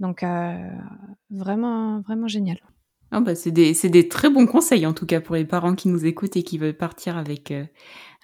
[0.00, 0.24] Donc,
[1.30, 2.58] vraiment, vraiment génial.
[3.14, 5.88] Ah bah c'est des, des, très bons conseils en tout cas pour les parents qui
[5.88, 7.66] nous écoutent et qui veulent partir avec euh,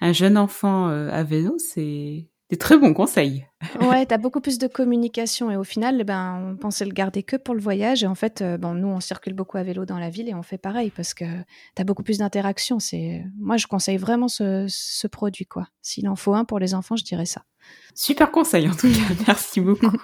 [0.01, 1.55] un jeune enfant euh, à vélo.
[1.59, 3.45] C'est des très bons conseils.
[3.81, 6.91] ouais, tu as beaucoup plus de communication et au final, eh ben, on pensait le
[6.91, 9.63] garder que pour le voyage et en fait, euh, bon, nous on circule beaucoup à
[9.63, 11.25] vélo dans la ville et on fait pareil parce que
[11.75, 12.79] tu as beaucoup plus d'interaction.
[12.79, 15.67] C'est, moi je conseille vraiment ce, ce produit quoi.
[15.83, 17.43] S'il en faut un pour les enfants, je dirais ça.
[17.93, 19.95] Super conseil en tout cas, merci beaucoup.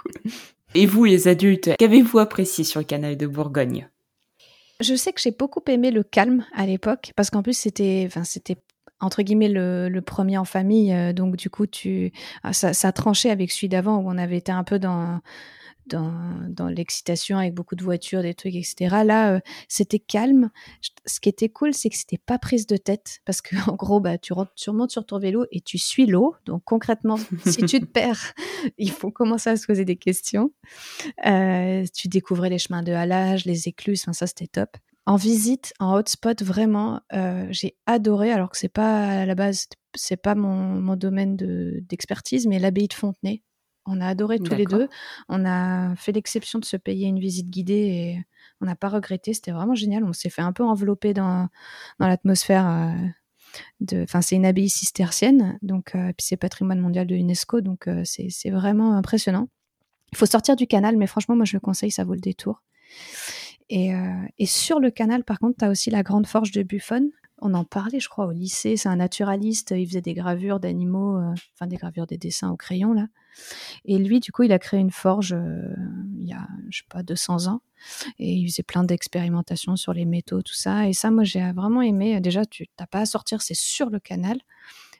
[0.75, 3.89] et vous les adultes, qu'avez-vous apprécié sur le canal de Bourgogne?
[4.81, 8.09] Je sais que j'ai beaucoup aimé le calme à l'époque, parce qu'en plus c'était,
[8.99, 12.11] entre guillemets le, premier en famille, euh, donc du coup tu,
[12.43, 15.21] ah, ça, ça tranchait avec celui d'avant où on avait été un peu dans
[15.87, 19.03] dans, dans l'excitation avec beaucoup de voitures, des trucs, etc.
[19.05, 20.49] Là, euh, c'était calme.
[21.05, 23.99] Ce qui était cool, c'est que c'était pas prise de tête parce que en gros,
[23.99, 26.35] bah, tu, rentres, tu remontes sur ton vélo et tu suis l'eau.
[26.45, 28.33] Donc concrètement, si tu te perds,
[28.77, 30.51] il faut commencer à se poser des questions.
[31.25, 34.01] Euh, tu découvrais les chemins de halage, les écluses.
[34.03, 34.77] Enfin, ça, c'était top.
[35.07, 38.31] En visite, en hotspot, vraiment, euh, j'ai adoré.
[38.31, 42.87] Alors que c'est pas à la base, c'est pas mon, mon domaine d'expertise, mais l'abbaye
[42.87, 43.43] de Fontenay
[43.85, 44.87] on a adoré tous les deux.
[45.29, 48.25] On a fait l'exception de se payer une visite guidée et
[48.61, 49.33] on n'a pas regretté.
[49.33, 50.03] C'était vraiment génial.
[50.03, 51.49] On s'est fait un peu envelopper dans,
[51.99, 52.67] dans l'atmosphère.
[52.67, 53.07] Euh,
[53.79, 57.87] de, enfin, c'est une abbaye cistercienne, donc euh, puis c'est patrimoine mondial de l'UNESCO, donc
[57.87, 59.47] euh, c'est vraiment impressionnant.
[60.11, 62.63] Il faut sortir du canal, mais franchement, moi je le conseille, ça vaut le détour.
[63.69, 63.91] Et,
[64.37, 67.53] et sur le canal, par contre, tu as aussi la grande forge de Buffon, on
[67.53, 68.77] en parlait, je crois, au lycée.
[68.77, 69.71] C'est un naturaliste.
[69.71, 73.07] Il faisait des gravures d'animaux, euh, enfin des gravures, des dessins au crayon là.
[73.85, 75.75] Et lui, du coup, il a créé une forge euh,
[76.19, 77.61] il y a, je sais pas, 200 ans.
[78.19, 80.87] Et il faisait plein d'expérimentations sur les métaux, tout ça.
[80.87, 82.19] Et ça, moi, j'ai vraiment aimé.
[82.21, 84.39] Déjà, tu n'as pas à sortir, c'est sur le canal.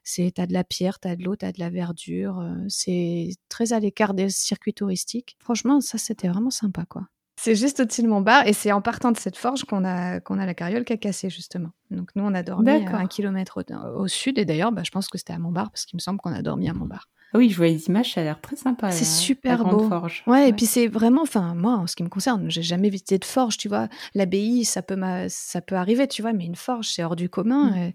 [0.03, 2.39] C'est, t'as de la pierre, t'as de l'eau, t'as de la verdure.
[2.39, 5.35] Euh, c'est très à l'écart des circuits touristiques.
[5.39, 7.07] Franchement, ça, c'était vraiment sympa, quoi.
[7.37, 10.19] C'est juste au-dessus de mon bar et c'est en partant de cette forge qu'on a,
[10.21, 11.69] qu'on a la carriole qui a cassé justement.
[11.91, 13.61] Donc nous, on a dormi à un kilomètre
[13.95, 16.19] au, sud et d'ailleurs, bah, je pense que c'était à Montbar parce qu'il me semble
[16.19, 17.09] qu'on a dormi à Montbar.
[17.09, 18.91] Ah oui, je vois les images, ça a l'air très sympa.
[18.91, 19.89] C'est super beau.
[19.89, 20.23] Forge.
[20.27, 23.17] Ouais, et puis c'est vraiment, enfin moi, en ce qui me concerne, j'ai jamais visité
[23.17, 23.87] de forge, tu vois.
[24.13, 27.71] L'abbaye, ça peut, ça peut arriver, tu vois, mais une forge, c'est hors du commun.
[27.71, 27.93] Mm.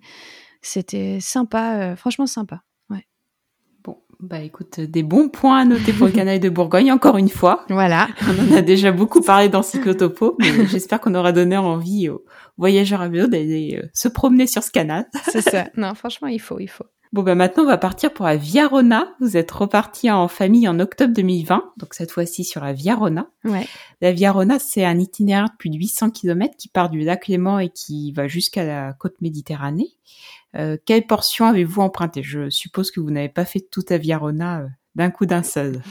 [0.62, 2.62] C'était sympa, euh, franchement sympa.
[4.22, 7.64] Bah écoute, des bons points à noter pour le canal de Bourgogne, encore une fois.
[7.70, 8.06] Voilà.
[8.28, 12.22] On en a déjà beaucoup parlé dans Cyclotopo, mais j'espère qu'on aura donné envie aux
[12.58, 15.06] voyageurs à vélo d'aller euh, se promener sur ce canal.
[15.24, 15.64] C'est ça.
[15.76, 16.84] Non, franchement, il faut, il faut.
[17.12, 19.16] Bon, bah maintenant, on va partir pour la Viarona.
[19.18, 23.28] Vous êtes reparti en famille en octobre 2020, donc cette fois-ci sur la Viarona.
[23.44, 23.66] Ouais.
[24.00, 27.58] La Viarona, c'est un itinéraire de plus de 800 km qui part du lac Léman
[27.58, 29.88] et qui va jusqu'à la côte méditerranée.
[30.56, 32.22] Euh, quelle portion avez-vous emprunté?
[32.22, 35.82] Je suppose que vous n'avez pas fait toute la Viarona euh, d'un coup d'un seul.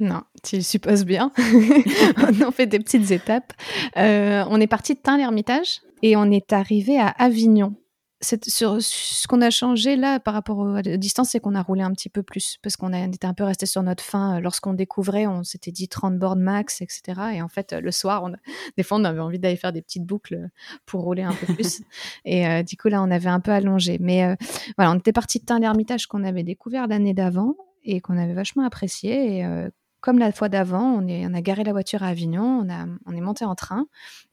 [0.00, 1.30] Non, tu supposes bien.
[2.16, 3.52] on en fait des petites étapes.
[3.96, 7.76] Euh, on est parti de Tain-l'Hermitage et on est arrivé à Avignon
[8.22, 11.92] sur, ce qu'on a changé là par rapport aux, distances, c'est qu'on a roulé un
[11.92, 14.40] petit peu plus parce qu'on était un peu resté sur notre fin.
[14.40, 17.02] Lorsqu'on découvrait, on s'était dit 30 bornes max, etc.
[17.34, 18.32] Et en fait, le soir, on
[18.76, 20.48] des fois, on avait envie d'aller faire des petites boucles
[20.86, 21.82] pour rouler un peu plus.
[22.24, 23.98] et euh, du coup, là, on avait un peu allongé.
[24.00, 24.34] Mais euh,
[24.76, 28.34] voilà, on était parti de Tain l'Ermitage qu'on avait découvert l'année d'avant et qu'on avait
[28.34, 29.36] vachement apprécié.
[29.36, 29.68] Et euh,
[30.00, 33.12] comme la fois d'avant, on, on a garé la voiture à Avignon, on, a, on
[33.12, 33.86] est monté en train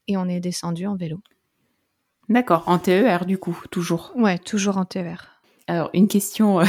[0.07, 1.19] et on est descendu en vélo.
[2.33, 4.11] D'accord, en TER du coup, toujours.
[4.15, 5.39] Ouais, toujours en TER.
[5.67, 6.65] Alors, une question euh,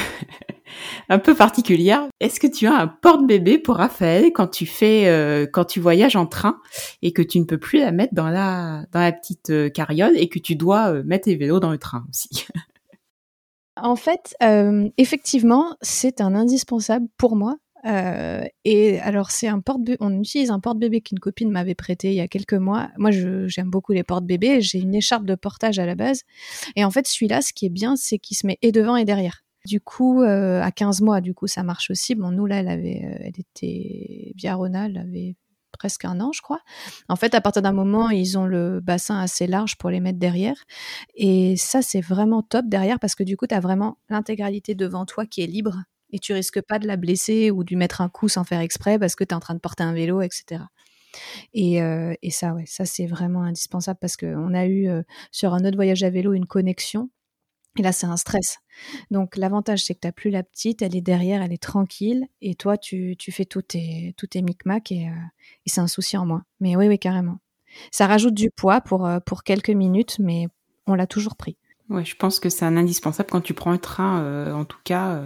[1.09, 2.07] un peu particulière.
[2.21, 6.17] Est-ce que tu as un porte-bébé pour Raphaël quand tu fais, euh, quand tu voyages
[6.17, 6.61] en train
[7.01, 10.13] et que tu ne peux plus la mettre dans la, dans la petite euh, carriole
[10.19, 12.47] et que tu dois mettre tes vélos dans le train aussi?
[13.77, 14.37] En fait,
[14.99, 20.61] effectivement, c'est un indispensable pour moi euh, et alors, c'est un porte on utilise un
[20.61, 22.91] porte-bébé qu'une copine m'avait prêté il y a quelques mois.
[22.97, 24.61] Moi, j'aime beaucoup les porte-bébés.
[24.61, 26.23] J'ai une écharpe de portage à la base.
[26.77, 29.05] Et en fait, celui-là, ce qui est bien, c'est qu'il se met et devant et
[29.05, 29.43] derrière.
[29.67, 32.15] Du coup, euh, à 15 mois, du coup, ça marche aussi.
[32.15, 35.37] Bon, nous, là, elle avait, euh, elle était Viarona, elle avait
[35.73, 36.61] presque un an, je crois.
[37.09, 40.19] En fait, à partir d'un moment, ils ont le bassin assez large pour les mettre
[40.19, 40.57] derrière.
[41.15, 45.07] Et ça, c'est vraiment top derrière parce que du coup, tu as vraiment l'intégralité devant
[45.07, 48.01] toi qui est libre et tu risques pas de la blesser ou de lui mettre
[48.01, 50.21] un coup sans faire exprès parce que tu es en train de porter un vélo,
[50.23, 50.63] etc.
[51.53, 55.55] Et, euh, et ça, ouais, ça c'est vraiment indispensable parce qu'on a eu euh, sur
[55.55, 57.11] un autre voyage à vélo une connexion.
[57.77, 58.59] Et là, c'est un stress.
[59.11, 62.29] Donc, l'avantage, c'est que tu n'as plus la petite, elle est derrière, elle est tranquille.
[62.41, 65.27] Et toi, tu, tu fais tous tes, tous tes micmacs et, euh,
[65.67, 66.45] et c'est un souci en moins.
[66.61, 67.39] Mais oui, oui, carrément.
[67.91, 70.47] Ça rajoute du poids pour, pour quelques minutes, mais
[70.87, 71.57] on l'a toujours pris.
[71.91, 75.23] Ouais, je pense que c'est un indispensable quand tu prends un train, en tout cas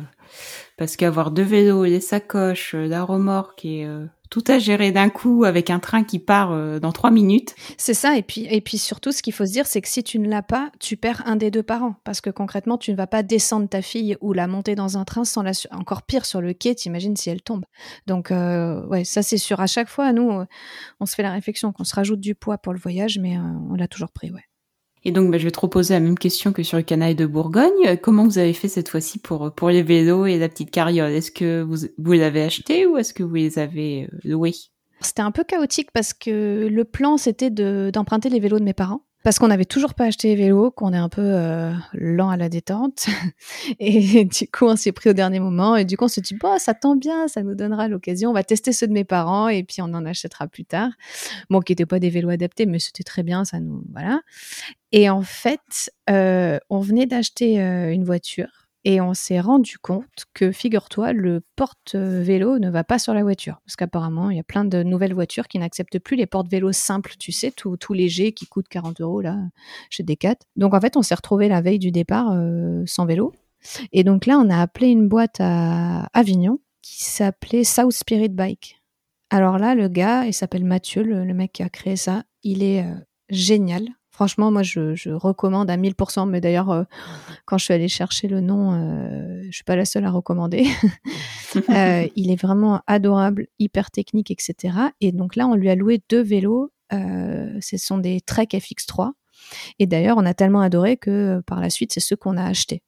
[0.77, 5.09] parce qu'avoir deux vélos, les sacoches, euh, la remorque et euh, tout à gérer d'un
[5.09, 7.55] coup avec un train qui part euh, dans trois minutes.
[7.77, 10.05] C'est ça, et puis, et puis surtout, ce qu'il faut se dire, c'est que si
[10.05, 12.97] tu ne l'as pas, tu perds un des deux parents, parce que concrètement, tu ne
[12.97, 15.53] vas pas descendre ta fille ou la monter dans un train sans la...
[15.73, 17.65] Encore pire, sur le quai, t'imagines si elle tombe.
[18.07, 19.61] Donc, ouais, ça c'est sûr.
[19.61, 20.45] À chaque fois, nous,
[21.01, 23.75] on se fait la réflexion qu'on se rajoute du poids pour le voyage, mais on
[23.75, 24.48] l'a toujours pris, ouais.
[25.09, 27.25] Et donc, bah, je vais te reposer la même question que sur le canal de
[27.25, 27.97] Bourgogne.
[28.03, 31.13] Comment vous avez fait cette fois-ci pour, les vélos et la petite carriole?
[31.13, 34.53] Est-ce que vous, vous les avez achetés ou est-ce que vous les avez euh, loués
[35.01, 39.01] C'était un peu chaotique parce que le plan, c'était d'emprunter les vélos de mes parents
[39.25, 42.37] parce qu'on n'avait toujours pas acheté les vélos, qu'on est un peu euh, lent à
[42.37, 43.07] la détente.
[43.81, 45.77] Et du coup, on s'est pris au dernier moment.
[45.77, 48.31] Et du coup, on se dit, bon, ça tombe bien, ça nous donnera l'occasion.
[48.31, 50.91] On va tester ceux de mes parents et puis on en achètera plus tard.
[51.51, 53.83] Bon, qui n'étaient pas des vélos adaptés, mais c'était très bien, ça nous.
[53.93, 54.21] Voilà.
[54.93, 60.25] Et en fait, euh, on venait d'acheter euh, une voiture et on s'est rendu compte
[60.35, 63.61] que, figure-toi, le porte-vélo ne va pas sur la voiture.
[63.67, 67.15] Parce qu'apparemment, il y a plein de nouvelles voitures qui n'acceptent plus les porte-vélos simples,
[67.19, 69.37] tu sais, tout, tout léger, qui coûtent 40 euros là,
[69.91, 70.37] chez Decat.
[70.57, 73.33] Donc en fait, on s'est retrouvé la veille du départ euh, sans vélo.
[73.93, 78.81] Et donc là, on a appelé une boîte à Avignon qui s'appelait South Spirit Bike.
[79.31, 82.23] Alors là, le gars, il s'appelle Mathieu, le, mec qui a créé ça.
[82.43, 82.95] Il est euh,
[83.29, 83.89] génial.
[84.19, 86.29] Franchement, moi, je, recommande à 1000%.
[86.29, 86.83] Mais d'ailleurs, euh,
[87.45, 90.67] quand je suis allée chercher le nom, euh, je suis pas la seule à recommander.
[91.71, 94.75] Euh, il est vraiment adorable, hyper technique, etc.
[95.01, 96.71] Et donc là, on lui a loué deux vélos.
[96.91, 99.13] ce sont des Trek FX3.
[99.79, 102.83] Et d'ailleurs, on a tellement adoré que par la suite, c'est ceux qu'on a achetés.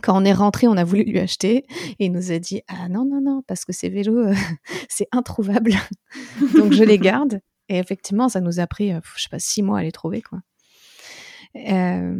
[0.00, 1.66] Quand on est rentré, on a voulu lui acheter
[1.98, 4.32] et il nous a dit ah non non non parce que ces vélos
[4.88, 5.72] c'est introuvable
[6.54, 9.62] donc je les garde et effectivement, ça nous a pris, euh, je sais pas, six
[9.62, 10.40] mois à les trouver, quoi.
[11.54, 12.14] Euh,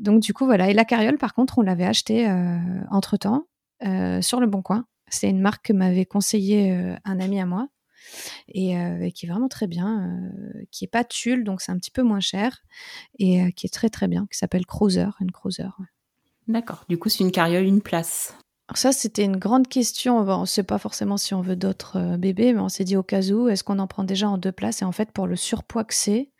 [0.00, 0.68] donc du coup voilà.
[0.68, 2.58] Et la carriole, par contre, on l'avait achetée euh,
[2.90, 3.46] entre temps
[4.22, 4.86] sur le Bon Coin.
[5.08, 6.72] C'est une marque que m'avait conseillé
[7.04, 7.68] un ami à moi
[8.48, 8.74] et
[9.14, 10.32] qui est vraiment très bien,
[10.70, 12.62] qui est pas tulle, donc c'est un petit peu moins cher
[13.18, 15.68] et qui est très très bien, qui s'appelle Cruiser, une Cruiser.
[16.48, 16.86] D'accord.
[16.88, 18.34] Du coup, c'est une carriole, une place
[18.74, 20.18] ça, c'était une grande question.
[20.18, 22.96] on ne sait pas forcément si on veut d'autres euh, bébés, mais on s'est dit
[22.96, 24.80] au cas où, est-ce qu'on en prend déjà en deux places?
[24.80, 26.32] Et en fait, pour le surpoids que c'est,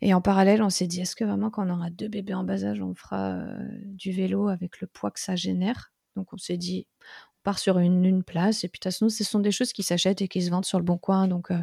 [0.00, 2.44] et en parallèle, on s'est dit, est-ce que vraiment quand on aura deux bébés en
[2.44, 5.92] bas âge, on fera euh, du vélo avec le poids que ça génère?
[6.16, 9.22] Donc on s'est dit, on part sur une, place, et puis de toute façon, ce
[9.24, 11.60] sont des choses qui s'achètent et qui se vendent sur le bon coin, donc euh,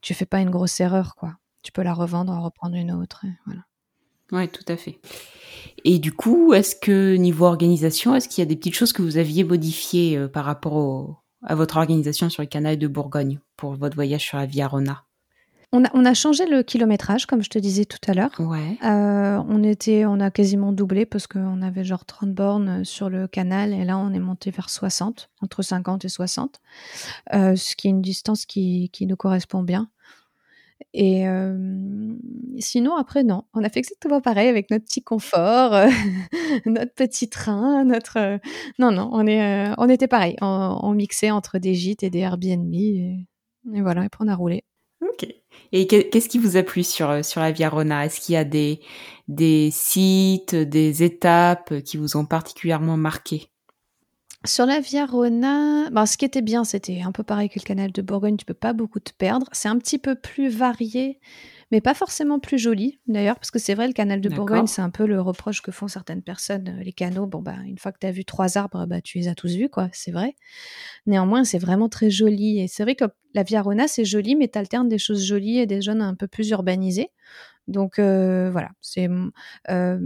[0.00, 1.36] tu fais pas une grosse erreur, quoi.
[1.62, 3.62] Tu peux la revendre, en reprendre une autre, voilà.
[4.32, 4.98] Oui, tout à fait.
[5.84, 9.02] Et du coup, est-ce que niveau organisation, est-ce qu'il y a des petites choses que
[9.02, 13.74] vous aviez modifiées euh, par rapport à votre organisation sur le canal de Bourgogne pour
[13.74, 15.04] votre voyage sur la Via Rona?
[15.72, 18.32] On a, changé le kilométrage, comme je te disais tout à l'heure.
[18.40, 18.76] Ouais.
[18.82, 23.28] Euh, on, était, on a quasiment doublé parce qu'on avait genre 30 bornes sur le
[23.28, 26.60] canal et là on est monté vers 60, entre 50 et 60,
[27.34, 29.88] euh, ce qui est une distance qui, qui nous correspond bien.
[30.92, 32.14] Et euh,
[32.58, 33.44] sinon, après, non.
[33.54, 35.72] On a fait exactement pareil avec notre petit confort,
[36.66, 38.38] notre petit train, notre.
[38.78, 40.36] Non, non, on, est, on était pareil.
[40.40, 42.74] On, mixait entre des gîtes et des Airbnb.
[42.74, 43.26] Et,
[43.64, 44.64] voilà, et puis on a roulé.
[45.02, 45.26] Ok.
[45.72, 48.04] Et qu'est-ce qui vous a plu sur, sur la Via Rona?
[48.06, 48.80] Est-ce qu'il y a des,
[49.28, 53.50] des sites, des étapes qui vous ont particulièrement marqué?
[54.46, 57.64] Sur la Via Rona, bah, ce qui était bien, c'était un peu pareil que le
[57.64, 59.46] canal de Bourgogne, tu peux pas beaucoup te perdre.
[59.52, 61.20] C'est un petit peu plus varié,
[61.70, 64.80] mais pas forcément plus joli d'ailleurs, parce que c'est vrai, le canal de Bourgogne, c'est
[64.80, 66.78] un peu le reproche que font certaines personnes.
[66.82, 69.28] Les canaux, bon, bah, une fois que tu as vu trois arbres, bah, tu les
[69.28, 70.34] as tous vus, quoi, c'est vrai.
[71.06, 72.60] Néanmoins, c'est vraiment très joli.
[72.60, 75.58] Et c'est vrai que la Via Rona, c'est joli, mais tu alternes des choses jolies
[75.58, 77.10] et des zones un peu plus urbanisées.
[77.68, 79.08] Donc euh, voilà, c'est
[79.70, 79.98] euh,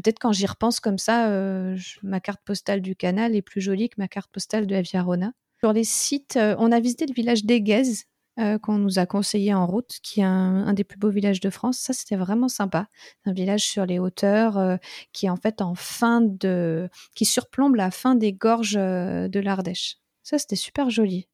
[0.00, 3.88] peut-être quand j'y repense comme ça, euh, ma carte postale du canal est plus jolie
[3.88, 5.32] que ma carte postale de la Via Rona.
[5.58, 8.04] Sur les sites, euh, on a visité le village d'Eguez,
[8.38, 11.50] euh, qu'on nous a conseillé en route, qui est un, des plus beaux villages de
[11.50, 11.78] France.
[11.78, 12.86] Ça, c'était vraiment sympa.
[13.24, 14.78] Un village sur les hauteurs
[15.12, 19.96] qui en fait en fin de, qui surplombe la fin des gorges de l'Ardèche.
[20.22, 21.26] Ça, c'était super joli.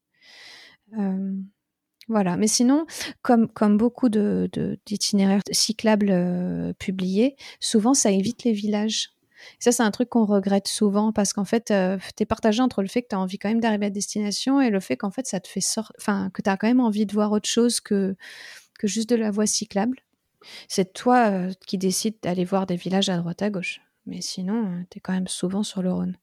[2.07, 2.85] Voilà, mais sinon,
[3.23, 4.49] comme, comme beaucoup de,
[4.85, 9.09] d'itinéraires cyclables euh, publiés, souvent ça évite les villages.
[9.59, 12.83] ça, c'est un truc qu'on regrette souvent parce qu'en fait, euh, tu es partagé entre
[12.83, 15.09] le fait que tu as envie quand même d'arriver à destination et le fait qu'en
[15.11, 17.49] fait, ça te fait sortir, enfin, que tu as quand même envie de voir autre
[17.49, 18.15] chose que,
[18.79, 19.99] que juste de la voie cyclable.
[20.67, 23.81] C'est toi euh, qui décides d'aller voir des villages à droite à gauche.
[24.05, 26.17] Mais sinon, tu es quand même souvent sur le Rhône.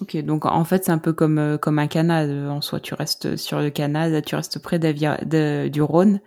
[0.00, 2.80] Ok, donc en fait c'est un peu comme euh, comme un canal euh, en soi.
[2.80, 6.20] Tu restes sur le canal, tu restes près de, du Rhône,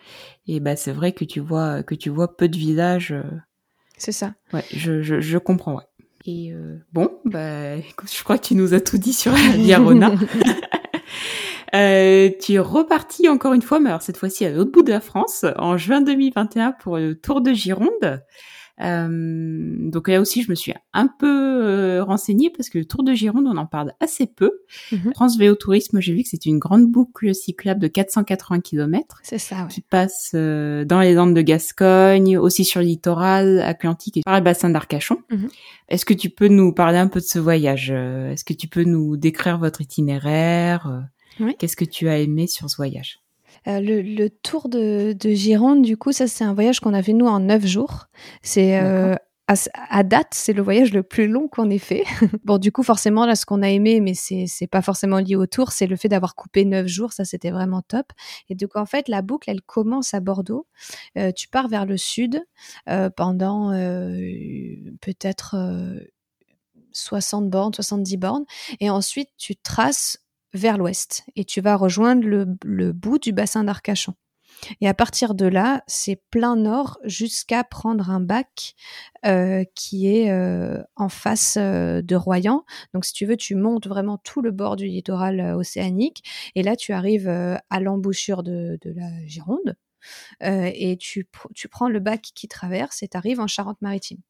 [0.47, 3.11] et bah c'est vrai que tu vois que tu vois peu de villages.
[3.11, 3.23] Euh.
[3.97, 4.33] C'est ça.
[4.53, 5.75] Ouais, je, je, je comprends.
[5.75, 5.83] Ouais.
[6.25, 6.53] Et
[6.93, 10.11] bon, bah je crois que tu nous as tout dit sur la Via Rona.
[11.75, 14.91] euh, tu es reparti encore une fois, mais alors cette fois-ci à l'autre bout de
[14.91, 18.23] la France, en juin 2021 pour le Tour de Gironde.
[18.81, 23.03] Euh, donc là aussi, je me suis un peu euh, renseignée parce que le Tour
[23.03, 24.51] de Gironde, on en parle assez peu.
[24.91, 25.13] Mhm.
[25.13, 29.19] France Vélo Tourisme, j'ai vu que c'est une grande boucle cyclable de 480 km.
[29.23, 34.17] C'est ça, Qui passe euh, dans les Landes de Gascogne, aussi sur le littoral atlantique
[34.17, 35.17] et par le bassin d'Arcachon.
[35.31, 35.49] Mhm.
[35.89, 38.83] Est-ce que tu peux nous parler un peu de ce voyage Est-ce que tu peux
[38.83, 41.07] nous décrire votre itinéraire
[41.59, 43.19] Qu'est-ce que tu as aimé sur ce voyage?
[43.67, 47.27] Euh, le, tour de, Gironde, du coup, ça c'est un voyage qu'on a fait nous
[47.27, 48.05] en neuf jours.
[48.41, 49.15] C'est euh,
[49.47, 52.03] à, date, c'est le voyage le plus long qu'on ait fait.
[52.45, 55.35] bon, du coup, forcément, là, ce qu'on a aimé, mais c'est c'est pas forcément lié
[55.35, 57.11] au tour, c'est le fait d'avoir coupé neuf jours.
[57.11, 58.07] Ça, c'était vraiment top.
[58.49, 60.67] Et donc, en fait, la boucle, elle commence à Bordeaux.
[61.17, 62.41] Euh, tu pars vers le sud
[63.15, 63.71] pendant
[65.01, 65.55] peut-être
[66.93, 68.45] 60 bornes, 70 bornes,
[68.79, 70.19] et ensuite tu traces
[70.53, 74.15] vers l'ouest et tu vas rejoindre le, bout du bassin d'Arcachon.
[74.81, 78.73] Et à partir de là, c'est plein nord jusqu'à prendre un bac
[79.25, 82.65] euh, qui est euh, en face euh, de Royan.
[82.93, 86.23] Donc, si tu veux, tu montes vraiment tout le bord du littoral océanique.
[86.55, 89.75] Et là, tu arrives à l'embouchure de, la Gironde.
[90.41, 94.21] et tu, tu prends le bac qui traverse et tu arrives en Charente-Maritime.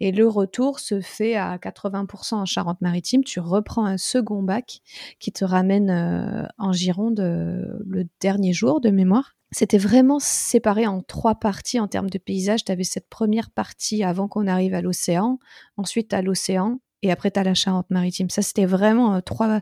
[0.00, 3.24] Et le retour se fait à 80% en Charente-Maritime.
[3.24, 4.80] Tu reprends un second bac
[5.18, 9.36] qui te ramène euh, en Gironde euh, le dernier jour de mémoire.
[9.52, 12.64] C'était vraiment séparé en trois parties en termes de paysage.
[12.64, 15.38] Tu avais cette première partie avant qu'on arrive à l'océan,
[15.76, 18.30] ensuite à l'océan et après tu as la Charente-Maritime.
[18.30, 19.60] Ça, c'était vraiment euh, trois,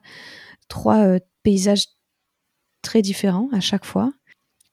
[0.68, 1.86] trois paysages
[2.82, 4.12] très différents à chaque fois.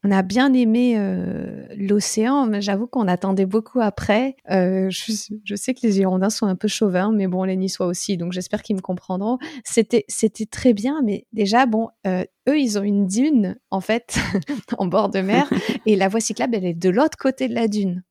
[0.06, 4.38] On a bien aimé euh, l'océan, mais j'avoue qu'on attendait beaucoup après.
[4.50, 8.16] Euh, je, sais que les Girondins sont un peu chauvins, mais bon, les Niçois aussi,
[8.16, 9.40] donc j'espère qu'ils me comprendront.
[9.66, 14.18] C'était, c'était très bien, mais déjà, bon, euh, eux, ils ont une dune, en fait,
[14.78, 15.50] en bord de mer,
[15.86, 18.04] et la voie cyclable, elle est de l'autre côté de la dune.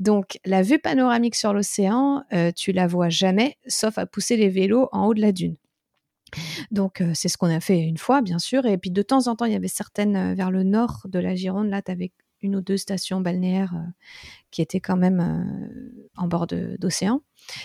[0.00, 2.24] Donc, la vue panoramique sur l'océan,
[2.56, 5.56] tu la vois jamais, sauf à pousser les vélos en haut de la dune.
[6.70, 8.66] Donc c'est ce qu'on a fait une fois, bien sûr.
[8.66, 11.34] Et puis de temps en temps, il y avait certaines vers le nord de la
[11.34, 11.68] Gironde.
[11.68, 13.74] Là, tu avais une ou deux stations balnéaires
[14.50, 17.22] qui étaient quand même en bord d'océan.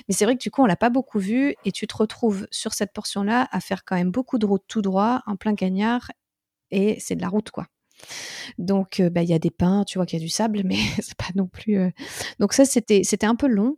[0.08, 2.48] Mais c'est vrai que du coup, on l'a pas beaucoup vu et tu te retrouves
[2.52, 6.12] sur cette portion-là à faire quand même beaucoup de route tout droit, en plein cagnard,
[6.72, 7.68] et c'est de la route, quoi.
[8.58, 10.80] Donc, bah, il y a des pins, tu vois qu'il y a du sable, mais
[11.00, 11.78] c'est pas non plus.
[12.40, 13.78] Donc ça, c'était c'était un peu long.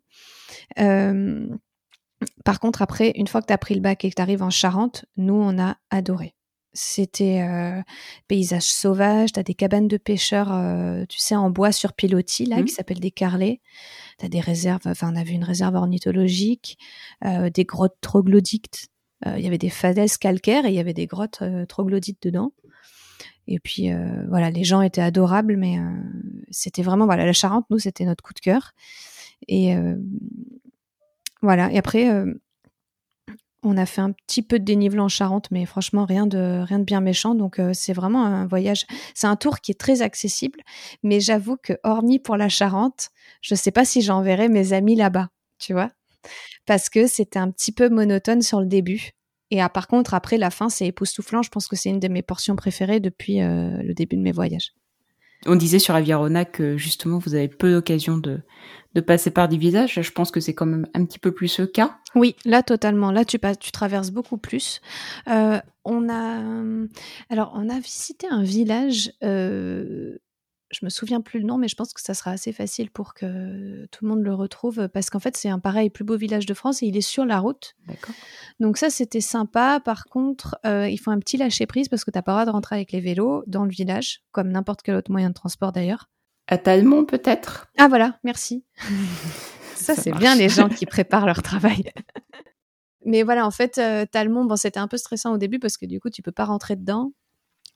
[2.43, 4.43] Par contre, après, une fois que tu as pris le bac et que tu arrives
[4.43, 6.35] en Charente, nous, on a adoré.
[6.73, 7.81] C'était euh,
[8.27, 10.47] paysage sauvage, tu as des cabanes de pêcheurs,
[11.07, 12.67] tu sais, en bois sur pilotis, là, qui mmh.
[12.67, 13.61] s'appellent des carlets.
[14.19, 16.77] Tu as des réserves, enfin, on a vu une réserve ornithologique,
[17.23, 18.87] des grottes troglodytes.
[19.25, 22.51] Il y avait des falaises calcaires et il y avait des grottes troglodytes dedans.
[23.47, 25.91] Et puis euh, voilà, les gens étaient adorables, mais euh,
[26.49, 28.71] c'était vraiment voilà la Charente, nous c'était notre coup de cœur.
[29.47, 29.95] Et euh,
[31.41, 31.71] voilà.
[31.71, 32.09] Et après,
[33.63, 36.79] on a fait un petit peu de dénivelé en Charente, mais franchement rien de rien
[36.79, 37.35] de bien méchant.
[37.35, 38.85] Donc c'est vraiment un voyage.
[39.13, 40.59] C'est un tour qui est très accessible,
[41.03, 43.09] mais j'avoue que hormis pour la Charente,
[43.41, 45.29] je sais pas si j'enverrai mes amis là-bas,
[45.59, 45.91] tu vois,
[46.65, 49.11] parce que c'était un petit peu monotone sur le début.
[49.51, 51.43] Et à, par contre, après, la fin, c'est époustouflant.
[51.43, 54.31] Je pense que c'est une de mes portions préférées depuis euh, le début de mes
[54.31, 54.73] voyages.
[55.45, 58.39] On disait sur Avirona que justement, vous avez peu d'occasion de,
[58.95, 59.99] de passer par des visages.
[60.01, 61.97] Je pense que c'est quand même un petit peu plus le cas.
[62.15, 63.11] Oui, là, totalement.
[63.11, 64.81] Là, tu, tu traverses beaucoup plus.
[65.27, 66.41] Euh, on a,
[67.29, 70.17] alors, on a visité un village euh,
[70.71, 73.13] je me souviens plus le nom, mais je pense que ça sera assez facile pour
[73.13, 76.45] que tout le monde le retrouve parce qu'en fait, c'est un pareil plus beau village
[76.45, 77.75] de France et il est sur la route.
[78.59, 79.79] Donc ça, c'était sympa.
[79.83, 82.35] Par contre, euh, il faut un petit lâcher prise parce que tu n'as pas le
[82.37, 85.35] droit de rentrer avec les vélos dans le village, comme n'importe quel autre moyen de
[85.35, 86.09] transport d'ailleurs.
[86.47, 87.67] À Talmont, peut-être?
[87.77, 88.65] Ah voilà, merci.
[89.75, 91.91] ça, c'est bien les gens qui préparent leur travail.
[93.05, 95.85] mais voilà, en fait, euh, Talmont, bon, c'était un peu stressant au début parce que
[95.85, 97.13] du coup, tu peux pas rentrer dedans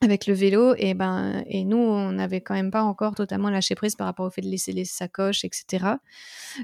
[0.01, 3.75] avec le vélo et ben et nous on n'avait quand même pas encore totalement lâché
[3.75, 5.85] prise par rapport au fait de laisser les sacoches etc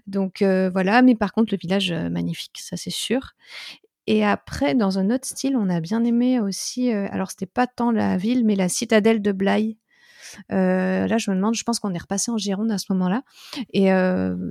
[0.07, 3.33] donc euh, voilà mais par contre le village euh, magnifique ça c'est sûr
[4.07, 7.67] et après dans un autre style on a bien aimé aussi euh, alors c'était pas
[7.67, 9.77] tant la ville mais la citadelle de Blaye
[10.49, 13.21] là, je me demande, je pense qu'on est repassé en Gironde à ce moment-là.
[13.73, 13.87] Et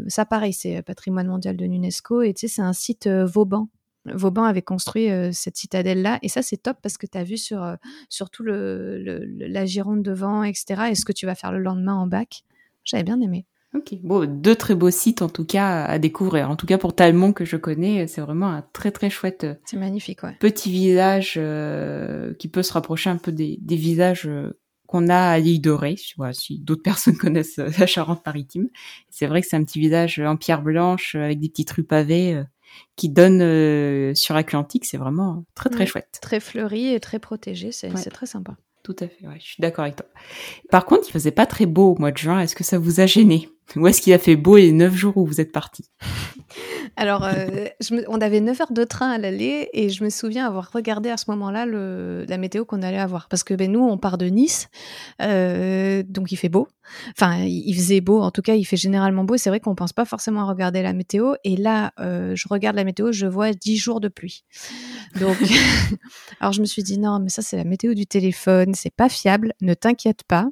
[0.09, 2.22] ça, pareil, c'est patrimoine mondial de l'UNESCO.
[2.22, 3.68] Et tu sais, c'est un site Vauban.
[4.07, 6.19] Vauban avait construit cette citadelle-là.
[6.23, 7.77] Et ça, c'est top parce que tu as vu sur,
[8.09, 10.83] sur tout le, la Gironde devant, etc.
[10.91, 12.45] Et ce que tu vas faire le lendemain en bac?
[12.85, 13.47] J'avais bien aimé.
[13.75, 16.49] Ok, bon, deux très beaux sites en tout cas à découvrir.
[16.49, 19.47] En tout cas pour Talmont que je connais, c'est vraiment un très très chouette.
[19.65, 20.37] C'est magnifique, ouais.
[20.39, 21.41] Petit village
[22.39, 24.31] qui peut se rapprocher un peu des, des villages
[24.87, 25.97] qu'on a à l'île de Ré,
[26.33, 28.69] si d'autres personnes connaissent la Charente-Maritime.
[29.11, 32.45] C'est vrai que c'est un petit village en pierre blanche avec des petites rues pavées
[32.97, 36.18] qui donne euh, sur Atlantique, c'est vraiment très très chouette.
[36.20, 38.57] Très fleuri et très protégé, c'est très sympa.
[38.83, 40.07] Tout à fait, ouais, je suis d'accord avec toi.
[40.70, 42.41] Par contre, il faisait pas très beau au mois de juin.
[42.41, 43.49] Est-ce que ça vous a gêné?
[43.77, 45.91] Ou est-ce qu'il a fait beau les neuf jours où vous êtes parti
[46.97, 47.67] Alors, euh,
[48.07, 51.17] on avait 9 heures de train à l'aller et je me souviens avoir regardé à
[51.17, 53.29] ce moment-là la météo qu'on allait avoir.
[53.29, 54.69] Parce que ben, nous, on part de Nice,
[55.21, 56.69] euh, donc il fait beau.
[57.17, 59.37] Enfin, il faisait beau, en tout cas, il fait généralement beau.
[59.37, 61.35] C'est vrai qu'on pense pas forcément à regarder la météo.
[61.43, 64.45] Et là, euh, je regarde la météo, je vois 10 jours de pluie.
[65.19, 65.37] Donc,
[66.41, 69.09] alors je me suis dit, non, mais ça, c'est la météo du téléphone, c'est pas
[69.09, 70.47] fiable, ne t'inquiète pas.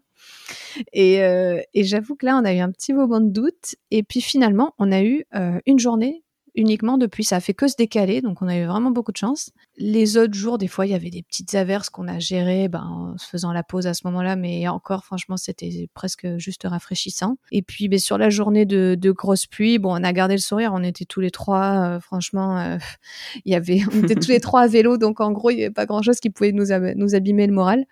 [0.93, 3.77] Et, et j'avoue que là, on a eu un petit moment de doute.
[3.91, 5.25] Et puis finalement, on a eu
[5.67, 6.23] une journée
[6.55, 7.25] uniquement depuis.
[7.25, 9.51] Ça a fait que se décaler, donc on a eu vraiment beaucoup de chance.
[9.77, 12.83] Les autres jours, des fois, il y avait des petites averses qu'on a gérées ben,
[12.83, 17.37] en se faisant la pause à ce moment-là, mais encore, franchement, c'était presque juste rafraîchissant.
[17.51, 20.41] Et puis, ben, sur la journée de, de grosse pluie, bon, on a gardé le
[20.41, 22.79] sourire, on était tous les trois, euh, franchement, euh,
[23.45, 25.65] il y avait, on était tous les trois à vélo, donc en gros, il n'y
[25.65, 26.73] avait pas grand-chose qui pouvait nous,
[27.15, 27.85] abîmer le moral.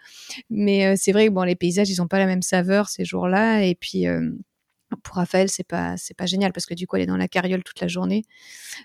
[0.50, 3.04] Mais euh, c'est vrai que bon, les paysages, ils n'ont pas la même saveur ces
[3.04, 4.06] jours-là, et puis
[4.96, 7.28] pour Raphaël, c'est pas c'est pas génial parce que du coup elle est dans la
[7.28, 8.24] carriole toute la journée.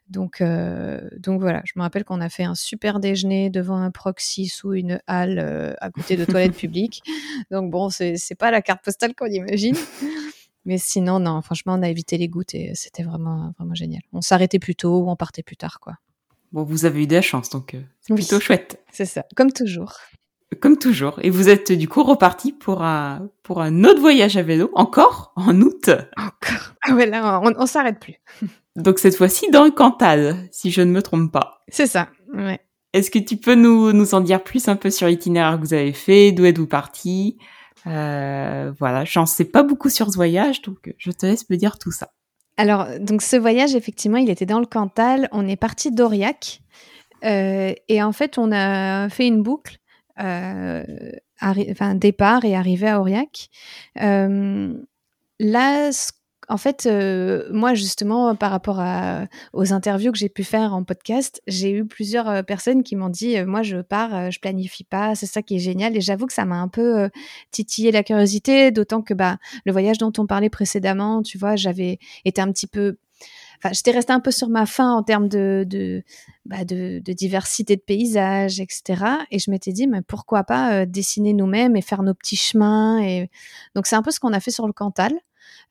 [0.09, 3.91] Donc euh, donc voilà, je me rappelle qu'on a fait un super déjeuner devant un
[3.91, 7.03] proxy sous une halle euh, à côté de toilettes publiques.
[7.51, 9.75] Donc bon, c'est c'est pas la carte postale qu'on imagine.
[10.65, 14.01] Mais sinon non, franchement, on a évité les gouttes et c'était vraiment vraiment génial.
[14.13, 15.95] On s'arrêtait plus tôt ou on partait plus tard quoi.
[16.51, 18.83] Bon, vous avez eu de la chance donc euh, c'est plutôt chouette.
[18.91, 19.97] C'est ça, comme toujours
[20.59, 21.19] comme toujours.
[21.21, 25.33] Et vous êtes du coup reparti pour un, pour un autre voyage à vélo, encore,
[25.35, 25.89] en août.
[26.17, 26.73] Encore.
[26.81, 28.15] Ah ouais, là, on, on s'arrête plus.
[28.75, 31.63] Donc cette fois-ci dans le Cantal, si je ne me trompe pas.
[31.69, 32.59] C'est ça, ouais.
[32.93, 35.73] Est-ce que tu peux nous, nous en dire plus un peu sur l'itinéraire que vous
[35.73, 37.37] avez fait, d'où êtes-vous parti
[37.87, 41.77] euh, Voilà, j'en sais pas beaucoup sur ce voyage, donc je te laisse me dire
[41.77, 42.11] tout ça.
[42.57, 45.27] Alors, donc ce voyage, effectivement, il était dans le Cantal.
[45.33, 46.61] On est parti d'Aurillac.
[47.25, 49.84] Euh, et en fait, on a fait une boucle euh,
[50.18, 53.49] enfin, départ et arriver à Aurillac.
[54.01, 54.74] Euh,
[55.39, 55.91] là,
[56.47, 58.82] en fait, euh, moi justement, par rapport
[59.53, 63.09] aux interviews que j'ai pu faire en podcast, j'ai eu plusieurs euh, personnes qui m'ont
[63.09, 65.95] dit, euh, moi je pars, je planifie pas, c'est ça qui est génial.
[65.97, 67.09] Et j'avoue que ça m'a un peu
[67.51, 71.99] titillé la curiosité, d'autant que bah le voyage dont on parlait précédemment, tu vois, j'avais
[72.26, 72.97] été un petit peu
[73.71, 76.03] J'étais restée un peu sur ma faim en termes de,
[76.45, 79.03] bah diversité de paysages, etc.
[79.31, 83.25] Et je m'étais dit, mais pourquoi pas dessiner nous-mêmes et faire nos petits chemins.
[83.75, 85.13] Donc c'est un peu ce qu'on a fait sur le Cantal.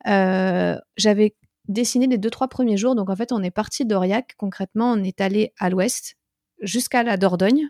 [0.07, 1.35] Euh, j'avais
[1.67, 2.95] dessiné les deux, trois premiers jours.
[2.95, 4.35] Donc, en fait, on est parti d'Aurillac.
[4.37, 6.17] Concrètement, on est allé à l'ouest
[6.61, 7.69] jusqu'à la Dordogne.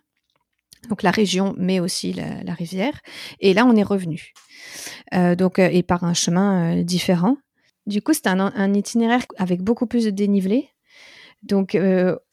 [0.89, 2.99] Donc, la région, mais aussi la, rivière.
[3.39, 4.33] Et là, on est revenu.
[5.13, 7.37] Euh, donc, euh, et par un chemin différent.
[7.87, 10.69] Du coup, c'était un, un, itinéraire avec beaucoup plus de dénivelé.
[11.43, 11.75] Donc,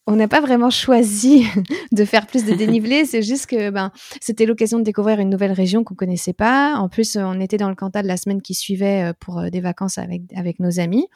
[0.07, 1.47] on n'a pas vraiment choisi
[1.93, 5.53] de faire plus de dénivelé, c'est juste que ben c'était l'occasion de découvrir une nouvelle
[5.53, 6.75] région qu'on connaissait pas.
[6.77, 9.61] En plus, on était dans le Cantal la semaine qui suivait euh, pour euh, des
[9.61, 11.07] vacances avec avec nos amis.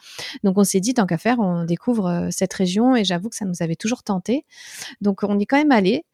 [0.43, 3.35] Donc on s'est dit tant qu'à faire, on découvre euh, cette région et j'avoue que
[3.35, 4.45] ça nous avait toujours tenté.
[5.01, 6.05] Donc on y est quand même allé.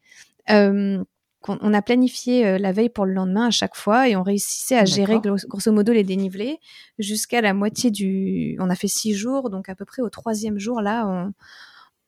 [0.50, 1.04] Euh,
[1.50, 4.86] on a planifié la veille pour le lendemain à chaque fois et on réussissait à
[4.86, 6.60] gérer grosso modo les dénivelés
[7.00, 8.58] jusqu'à la moitié du.
[8.60, 11.34] On a fait six jours, donc à peu près au troisième jour là, on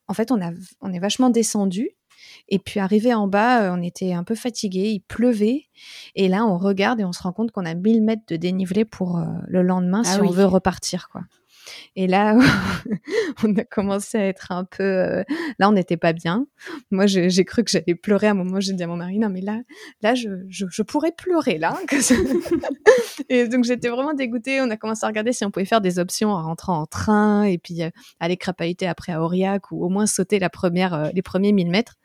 [0.07, 1.91] en fait, on, a, on est vachement descendu.
[2.47, 5.65] Et puis arrivé en bas, euh, on était un peu fatigué, il pleuvait.
[6.15, 8.85] Et là, on regarde et on se rend compte qu'on a 1000 mètres de dénivelé
[8.85, 11.09] pour euh, le lendemain ah si on veut repartir.
[11.11, 11.21] quoi.
[11.95, 12.37] Et là,
[13.43, 14.83] on a commencé à être un peu.
[14.83, 15.23] Euh,
[15.59, 16.45] là, on n'était pas bien.
[16.91, 18.59] Moi, j'ai cru que j'allais pleurer à un moment.
[18.59, 19.59] J'ai dit à mon mari, non, mais là,
[20.01, 21.77] là, je, je, pourrais pleurer là.
[23.29, 24.61] et donc, j'étais vraiment dégoûtée.
[24.61, 27.43] On a commencé à regarder si on pouvait faire des options en rentrant en train
[27.43, 27.89] et puis euh,
[28.19, 31.69] aller crapahuter après à Aurillac ou au moins sauter la première, euh, les premiers 1000
[31.69, 31.95] mètres.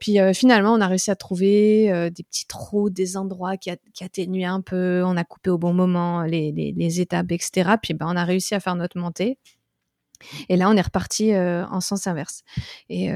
[0.00, 3.70] Puis euh, finalement, on a réussi à trouver euh, des petits trous, des endroits qui,
[4.00, 5.02] atténuaient un peu.
[5.04, 7.72] On a coupé au bon moment les, les, étapes, etc.
[7.80, 9.38] Puis ben, on a réussi à faire notre montée.
[10.48, 12.42] Et là, on est reparti euh, en sens inverse.
[12.90, 13.10] Et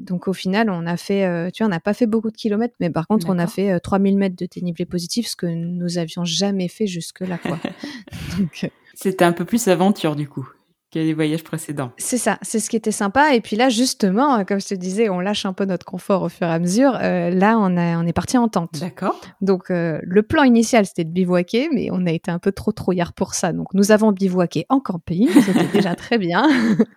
[0.00, 2.74] donc, au final, on a fait, tu vois, on n'a pas fait beaucoup de kilomètres,
[2.80, 6.24] mais par contre, on a fait 3000 mètres de dénivelé positif, ce que nous avions
[6.24, 7.58] jamais fait jusque-là, quoi.
[8.94, 10.50] C'était un peu plus aventure, du coup
[10.90, 11.92] que les voyages précédents.
[11.98, 13.34] C'est ça, c'est ce qui était sympa.
[13.34, 16.28] Et puis là, justement, comme je te disais, on lâche un peu notre confort au
[16.28, 16.98] fur et à mesure.
[17.00, 18.80] Euh, là, on, a, on est parti en tente.
[18.80, 19.20] D'accord.
[19.40, 22.72] Donc, euh, le plan initial, c'était de bivouaquer, mais on a été un peu trop
[22.72, 23.52] trouillard pour ça.
[23.52, 25.28] Donc, nous avons bivouaqué en camping.
[25.28, 26.48] C'était déjà très bien.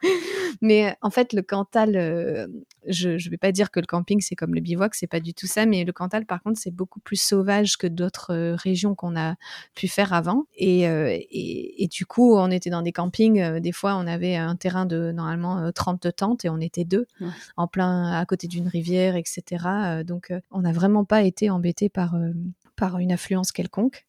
[0.62, 2.48] mais en fait, le Cantal, euh,
[2.88, 5.36] je ne vais pas dire que le camping, c'est comme le bivouac, c'est pas du
[5.36, 5.68] tout ça.
[5.68, 9.36] Mais le Cantal, par contre, c'est beaucoup plus sauvage que d'autres régions qu'on a
[9.76, 10.46] pu faire avant.
[10.56, 14.55] Et, et, et, du coup, on était dans des campings, des fois, on avait un
[14.55, 17.07] terrain de normalement 30 euh, tentes et on était deux,
[17.57, 19.65] en plein à côté d'une rivière, etc.
[19.65, 22.15] Euh, donc, euh, on n'a vraiment pas été embêté par
[22.75, 24.07] par une affluence quelconque.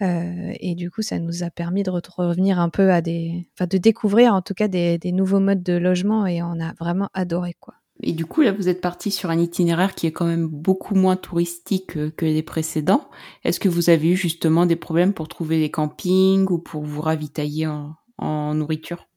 [0.00, 3.78] et du coup, ça nous a permis de revenir un peu à des, enfin, de
[3.78, 7.74] découvrir en tout cas des, nouveaux modes de logement et on a vraiment adoré quoi.
[8.02, 10.94] Et du coup, là, vous êtes parti sur un itinéraire qui est quand même beaucoup
[10.94, 13.10] moins touristique que les précédents.
[13.44, 17.02] Est-ce que vous avez eu justement des problèmes pour trouver des campings ou pour vous
[17.02, 19.09] ravitailler en nourriture?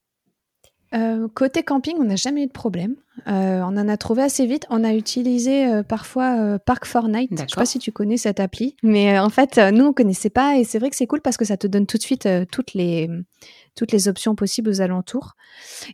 [0.93, 2.95] Euh, côté camping, on n'a jamais eu de problème.
[3.27, 4.65] Euh, on en a trouvé assez vite.
[4.69, 7.31] On a utilisé euh, parfois Park Fortnite.
[7.31, 10.57] Je sais pas si tu connais cette appli, mais en fait, nous on connaissait pas
[10.57, 12.73] et c'est vrai que c'est cool parce que ça te donne tout de suite toutes
[12.73, 13.09] les
[13.76, 15.36] toutes les options possibles aux alentours.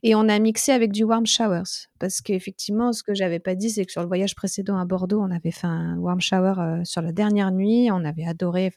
[0.03, 1.87] Et on a mixé avec du warm showers.
[1.99, 5.21] Parce qu'effectivement, ce que j'avais pas dit, c'est que sur le voyage précédent à Bordeaux,
[5.21, 7.89] on avait fait un warm shower euh, sur la dernière nuit.
[7.91, 8.71] On avait adoré,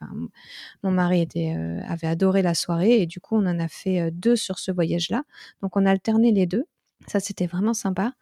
[0.82, 3.03] mon mari euh, avait adoré la soirée.
[3.03, 5.22] Et du coup, on en a fait euh, deux sur ce voyage-là.
[5.62, 6.64] Donc, on a alterné les deux.
[7.09, 8.12] Ça, c'était vraiment sympa.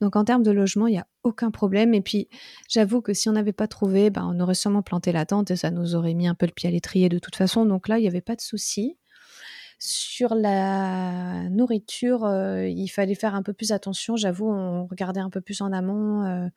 [0.00, 1.94] Donc, en termes de logement, il n'y a aucun problème.
[1.94, 2.28] Et puis,
[2.68, 5.56] j'avoue que si on n'avait pas trouvé, ben, on aurait sûrement planté la tente et
[5.56, 7.66] ça nous aurait mis un peu le pied à l'étrier de toute façon.
[7.66, 8.96] Donc là, il n'y avait pas de souci.
[9.82, 14.14] Sur la nourriture, euh, il fallait faire un peu plus attention.
[14.14, 16.26] J'avoue, on regardait un peu plus en amont.
[16.26, 16.48] Euh,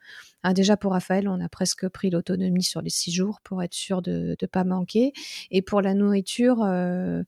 [0.43, 3.74] ah, déjà pour Raphaël, on a presque pris l'autonomie sur les six jours pour être
[3.74, 5.13] sûr de ne pas manquer.
[5.51, 7.24] Et pour la nourriture, euh,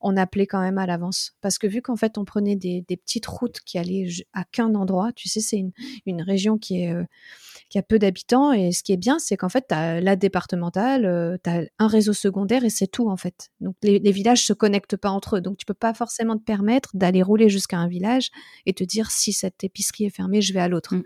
[0.00, 1.34] on appelait quand même à l'avance.
[1.40, 5.10] Parce que vu qu'en fait, on prenait des, petites routes qui allaient à qu'un endroit,
[5.12, 5.72] tu sais, c'est une,
[6.06, 6.94] une région qui est
[7.70, 8.52] qui a peu d'habitants.
[8.52, 11.62] Et ce qui est bien, c'est qu'en fait, tu as la départementale, euh, tu as
[11.78, 13.50] un réseau secondaire et c'est tout, en fait.
[13.60, 15.40] Donc, les, les, villages se connectent pas entre eux.
[15.40, 18.30] Donc, tu peux pas forcément te permettre d'aller rouler jusqu'à un village
[18.66, 20.96] et te dire si cette épicerie est fermée, je vais à l'autre.
[20.96, 21.04] Mm.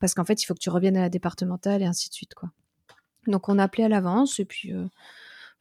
[0.00, 2.34] Parce qu'en fait, il faut que tu reviennes à la départementale et ainsi de suite,
[2.34, 2.50] quoi.
[3.26, 4.72] Donc, on a appelé à l'avance et puis.
[4.72, 4.86] Euh,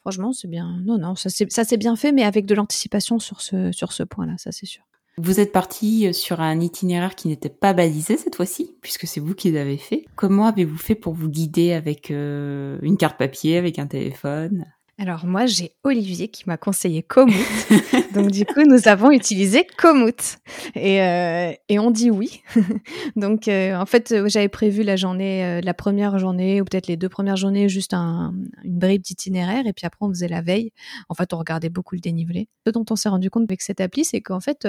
[0.02, 0.80] franchement, c'est bien.
[0.86, 4.36] Non, non, ça s'est bien fait, mais avec de l'anticipation sur ce, sur ce point-là,
[4.38, 4.84] ça c'est sûr.
[5.20, 9.20] Vous êtes parti euh, sur un itinéraire qui n'était pas balisé cette fois-ci, puisque c'est
[9.20, 10.06] vous qui l'avez fait.
[10.16, 14.66] Comment avez-vous fait pour vous guider avec euh, une carte papier, avec un téléphone?
[15.00, 17.36] Alors moi, j'ai Olivier qui m'a conseillé Komoot.
[18.16, 20.40] Donc du coup, nous avons utilisé Komoot.
[20.74, 22.42] Et, euh, et on dit oui.
[23.16, 26.98] Donc euh, en fait, euh, j'avais prévu la journée, la première journée ou peut-être les
[26.98, 28.34] deux premières journées, juste un,
[28.64, 29.68] une bribe d'itinéraire.
[29.68, 30.72] Et puis après, on faisait la veille.
[31.10, 32.50] En fait, on regardait beaucoup le dénivelé.
[32.66, 34.68] Ce dont on s'est rendu compte avec cette appli, c'est qu'en fait,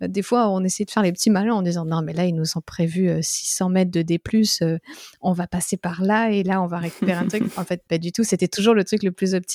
[0.00, 2.34] des fois, on essayait de faire les petits malins en disant non, mais là, ils
[2.34, 4.20] nous ont prévu 600 mètres de D+,
[5.20, 7.44] on va passer par là et là, on va récupérer un truc.
[7.56, 8.24] En fait, pas du tout.
[8.24, 9.51] C'était toujours le truc le plus optimal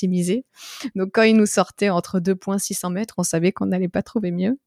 [0.94, 4.02] donc quand il nous sortait entre deux points 600 mètres, on savait qu'on n'allait pas
[4.02, 4.58] trouver mieux.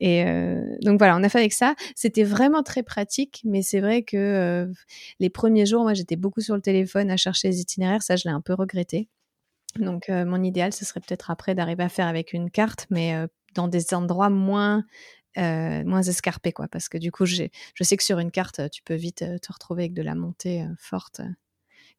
[0.00, 1.74] Et euh, donc voilà, on a fait avec ça.
[1.94, 4.72] C'était vraiment très pratique, mais c'est vrai que euh,
[5.20, 8.02] les premiers jours, moi, j'étais beaucoup sur le téléphone à chercher les itinéraires.
[8.02, 9.08] Ça, je l'ai un peu regretté.
[9.76, 13.14] Donc euh, mon idéal, ce serait peut-être après d'arriver à faire avec une carte, mais
[13.54, 14.84] dans des endroits moins
[15.36, 16.66] moins escarpés, quoi.
[16.66, 17.48] Parce que du coup, je
[17.80, 21.20] sais que sur une carte, tu peux vite te retrouver avec de la montée forte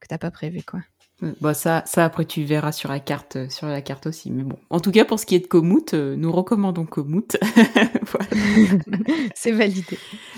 [0.01, 0.81] que t'as pas prévu, quoi.
[1.21, 4.31] Bon, ça, ça après tu verras sur la carte, euh, sur la carte aussi.
[4.31, 7.37] Mais bon, en tout cas pour ce qui est de Komoot, euh, nous recommandons Komoot.
[9.35, 9.97] C'est validé.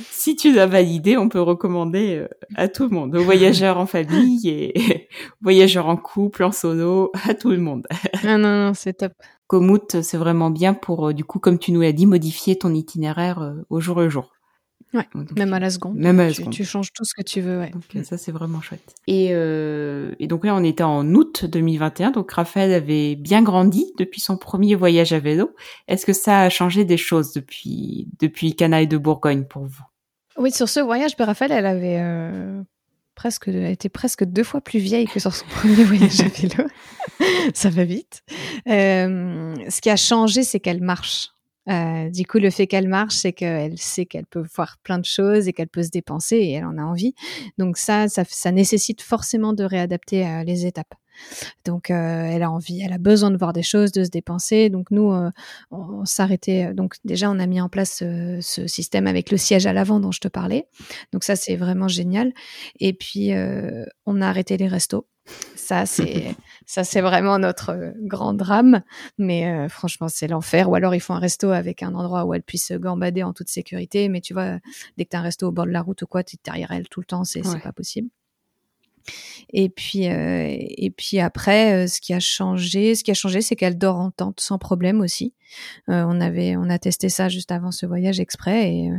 [0.10, 3.86] Si tu l'as validé, on peut recommander euh, à tout le monde, aux voyageurs en
[3.86, 5.08] famille et
[5.42, 7.86] aux voyageurs en couple, en solo, à tout le monde.
[8.24, 9.14] non, non, non, c'est top.
[9.46, 13.54] Komoot, c'est vraiment bien pour, du coup, comme tu nous l'as dit, modifier ton itinéraire
[13.70, 14.32] au jour le jour.
[14.94, 15.96] Ouais, même à la seconde.
[15.96, 16.54] Même à la seconde.
[16.54, 17.72] Tu changes tout ce que tu veux, ouais.
[17.72, 18.94] Donc ça, c'est vraiment chouette.
[19.08, 22.12] Et, euh, et donc là, on était en août 2021.
[22.12, 25.56] Donc Raphaël avait bien grandi depuis son premier voyage à vélo.
[25.88, 29.84] Est-ce que ça a changé des choses depuis, depuis Canaille de Bourgogne pour vous?
[30.38, 32.62] Oui, sur ce voyage, ben, Raphaël, elle avait euh,
[33.16, 36.70] presque, elle était presque deux fois plus vieille que sur son premier voyage à vélo.
[37.54, 38.24] ça va vite.
[38.68, 41.30] Euh, ce qui a changé, c'est qu'elle marche.
[41.72, 45.06] Euh, du coup, le fait qu'elle marche, c'est qu'elle sait qu'elle peut voir plein de
[45.06, 47.14] choses et qu'elle peut se dépenser et elle en a envie.
[47.58, 50.94] Donc ça, ça, ça nécessite forcément de réadapter euh, les étapes.
[51.66, 54.70] Donc euh, elle a envie, elle a besoin de voir des choses, de se dépenser.
[54.70, 55.32] Donc nous, euh,
[55.72, 56.74] on, s'arrêtait.
[56.74, 60.12] Donc déjà, on a mis en place ce système avec le siège à l'avant dont
[60.12, 60.68] je te parlais.
[61.14, 62.34] Donc ça, c'est vraiment génial.
[62.80, 63.32] Et puis
[64.06, 65.08] on a arrêté les restos.
[65.56, 68.82] Ça, c'est ça, c'est vraiment notre euh, grand drame.
[69.18, 70.70] Mais euh, franchement, c'est l'enfer.
[70.70, 73.50] Ou alors, il faut un resto avec un endroit où elle puisse gambader en toute
[73.50, 74.10] sécurité.
[74.10, 74.60] Mais tu vois,
[74.98, 76.40] dès que tu as un resto au bord de la route ou quoi, tu es
[76.44, 77.24] derrière elle tout le temps.
[77.24, 78.10] C'est pas possible.
[79.54, 83.56] Et puis, euh, et puis après, ce qui a changé, ce qui a changé, c'est
[83.56, 85.34] qu'elle dort en tente sans problème aussi.
[85.88, 88.92] on avait, on a testé ça juste avant ce voyage exprès,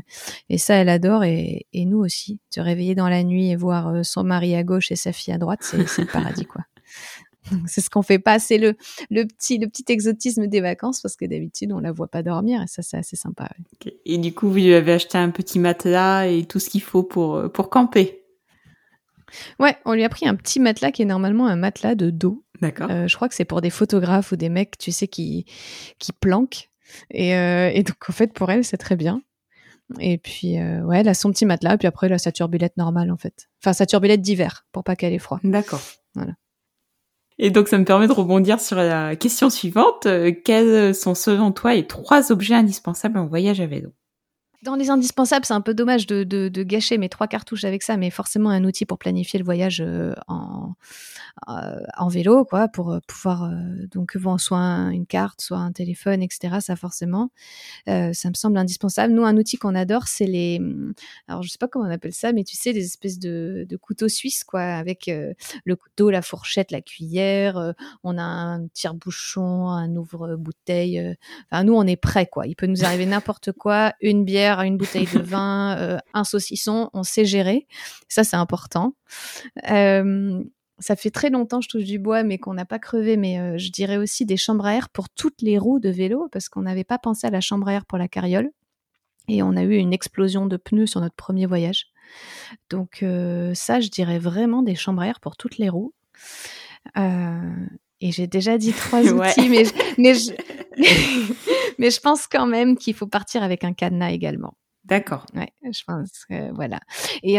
[0.48, 2.38] et, ça, elle adore, et, nous aussi.
[2.50, 5.38] Se réveiller dans la nuit et voir son mari à gauche et sa fille à
[5.38, 6.62] droite, c'est le paradis, quoi.
[7.66, 8.74] C'est ce qu'on fait pas, c'est le,
[9.10, 12.66] petit, le petit exotisme des vacances parce que d'habitude on la voit pas dormir et
[12.66, 13.48] ça c'est assez sympa.
[14.04, 17.02] Et du coup vous lui avez acheté un petit matelas et tout ce qu'il faut
[17.02, 18.21] pour, euh, pour camper?
[19.58, 22.44] Ouais, on lui a pris un petit matelas qui est normalement un matelas de dos.
[22.60, 22.88] D'accord.
[22.90, 25.46] Euh, je crois que c'est pour des photographes ou des mecs, tu sais, qui,
[25.98, 26.70] qui planquent.
[27.10, 29.22] Et, euh, et donc en fait pour elle c'est très bien.
[30.00, 33.10] Et puis, ouais, elle a son petit matelas, puis après, elle a sa turbulette normale,
[33.10, 33.50] en fait.
[33.60, 35.38] Enfin, sa turbulette d'hiver, pour pas qu'elle ait froid.
[35.44, 35.82] D'accord.
[36.14, 36.32] Voilà.
[37.38, 40.06] Et donc ça me permet de rebondir sur la question suivante.
[40.06, 43.90] Euh, quels sont selon toi les trois objets indispensables en voyage à vélo?
[44.62, 48.10] Dans les indispensables, c'est un peu dommage de, gâcher mes trois cartouches avec ça, mais
[48.10, 50.74] forcément un outil pour planifier le voyage euh, en,
[51.48, 53.50] euh, en vélo, quoi, pour euh, pouvoir
[53.92, 56.58] donc bon, soit une carte, soit un téléphone, etc.
[56.60, 57.30] Ça forcément,
[57.86, 59.12] ça me semble indispensable.
[59.12, 60.60] Nous, un outil qu'on adore, c'est les,
[61.26, 63.76] alors je sais pas comment on appelle ça, mais tu sais, des espèces de, de
[63.76, 65.10] couteaux suisses, quoi, avec
[65.64, 67.74] le couteau, la fourchette, la cuillère.
[68.04, 71.16] on a un tire-bouchon, un ouvre-bouteille.
[71.50, 72.46] Enfin, nous, on est prêt, quoi.
[72.46, 76.90] Il peut nous arriver n'importe quoi, une bière une bouteille de vin, euh, un saucisson,
[76.92, 77.66] on sait gérer.
[78.08, 78.94] Ça, c'est important.
[79.70, 80.42] Euh,
[80.78, 83.16] ça fait très longtemps, je touche du bois, mais qu'on n'a pas crevé.
[83.16, 86.28] Mais euh, je dirais aussi des chambres à air pour toutes les roues de vélo,
[86.30, 88.50] parce qu'on n'avait pas pensé à la chambre à air pour la carriole.
[89.28, 91.86] Et on a eu une explosion de pneus sur notre premier voyage.
[92.70, 93.04] Donc
[93.54, 95.94] ça, je dirais vraiment des chambres à air pour toutes les roues.
[96.96, 99.62] et j'ai déjà dit trois outils, mais,
[99.96, 100.32] mais, je,
[101.78, 104.54] mais je pense quand même qu'il faut partir avec un cadenas également.
[104.84, 105.26] D'accord.
[105.34, 106.80] Ouais, je pense que voilà.
[107.22, 107.38] Et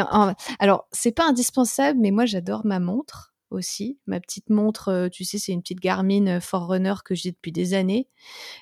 [0.60, 4.00] alors, c'est pas indispensable, mais moi j'adore ma montre aussi.
[4.08, 7.52] Ma petite montre, euh, tu sais, c'est une petite Garmin euh, Forerunner que j'ai depuis
[7.52, 8.08] des années.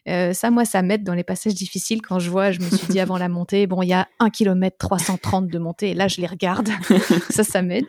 [0.08, 2.88] Euh, ça, moi, ça m'aide dans les passages difficiles quand je vois, je me suis
[2.88, 6.08] dit avant la montée, bon, il y a 1 km 330 de montée, et là,
[6.08, 6.70] je les regarde.
[7.30, 7.86] ça, ça m'aide.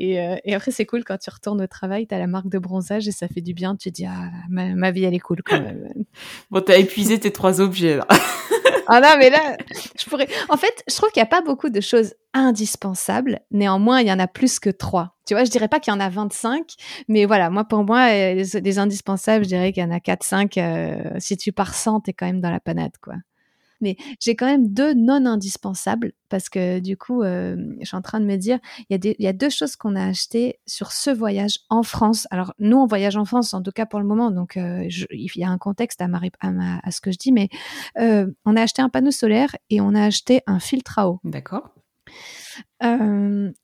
[0.00, 2.58] Euh, et, après, c'est cool quand tu retournes au travail, tu as la marque de
[2.58, 3.76] bronzage et ça fait du bien.
[3.76, 5.88] Tu te dis, ah, ma, vie, elle est cool quand même.
[6.50, 8.06] bon, t'as épuisé tes trois objets là.
[8.88, 9.56] ah non, mais là,
[9.98, 10.28] je pourrais.
[10.48, 13.40] En fait, je trouve qu'il n'y a pas beaucoup de choses indispensables.
[13.50, 15.16] Néanmoins, il y en a plus que trois.
[15.26, 16.74] Tu vois, je dirais pas qu'il y en a 25,
[17.08, 20.22] mais voilà, moi, pour moi, euh, des indispensables, je dirais qu'il y en a 4,
[20.22, 20.58] 5.
[20.58, 23.14] Euh, si tu pars 100, t'es quand même dans la panade, quoi
[23.80, 28.02] mais j'ai quand même deux non indispensables parce que du coup, euh, je suis en
[28.02, 28.58] train de me dire,
[28.88, 31.82] il y, a il y a deux choses qu'on a achetées sur ce voyage en
[31.82, 32.26] France.
[32.30, 35.30] Alors, nous, on voyage en France, en tout cas pour le moment, donc euh, il
[35.36, 37.48] y a un contexte à, ma, à, à, ce que je dis, mais
[37.98, 41.20] euh, on a acheté un panneau solaire et on a acheté un filtre à eau.
[41.24, 41.70] D'accord.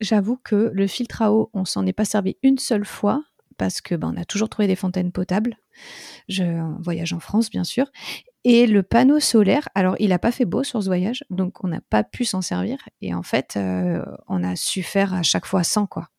[0.01, 3.23] J'avoue que le filtre à eau, on s'en est pas servi une seule fois
[3.57, 5.57] parce que ben, on a toujours trouvé des fontaines potables.
[6.29, 6.45] Je
[6.83, 7.87] voyage en France, bien sûr.
[8.45, 11.69] Et le panneau solaire, alors il n'a pas fait beau sur ce voyage, donc on
[11.69, 12.79] n'a pas pu s'en servir.
[13.03, 16.11] Et en fait, euh, on a su faire à chaque fois sans quoi.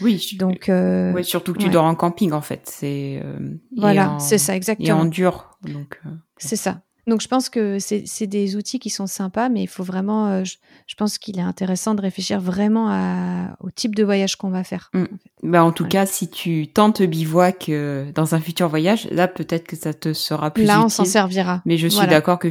[0.00, 2.62] Oui, donc euh, surtout que tu dors en camping en fait.
[2.64, 4.88] C'est euh, voilà, c'est ça exactement.
[4.88, 6.00] Et en dur, donc.
[6.38, 6.82] c'est ça.
[7.06, 10.44] Donc je pense que c'est des outils qui sont sympas, mais il faut vraiment, euh,
[10.44, 14.64] je, pense qu'il est intéressant de réfléchir vraiment à, au type de voyage qu'on va
[14.64, 14.90] faire.
[14.94, 15.02] Mm.
[15.02, 19.28] En, bah, en tout cas, si tu tentes bivouac euh, dans un futur voyage, là
[19.28, 21.60] peut-être que ça te sera plus là, on s'en servira.
[21.66, 22.48] Mais je suis d'accord que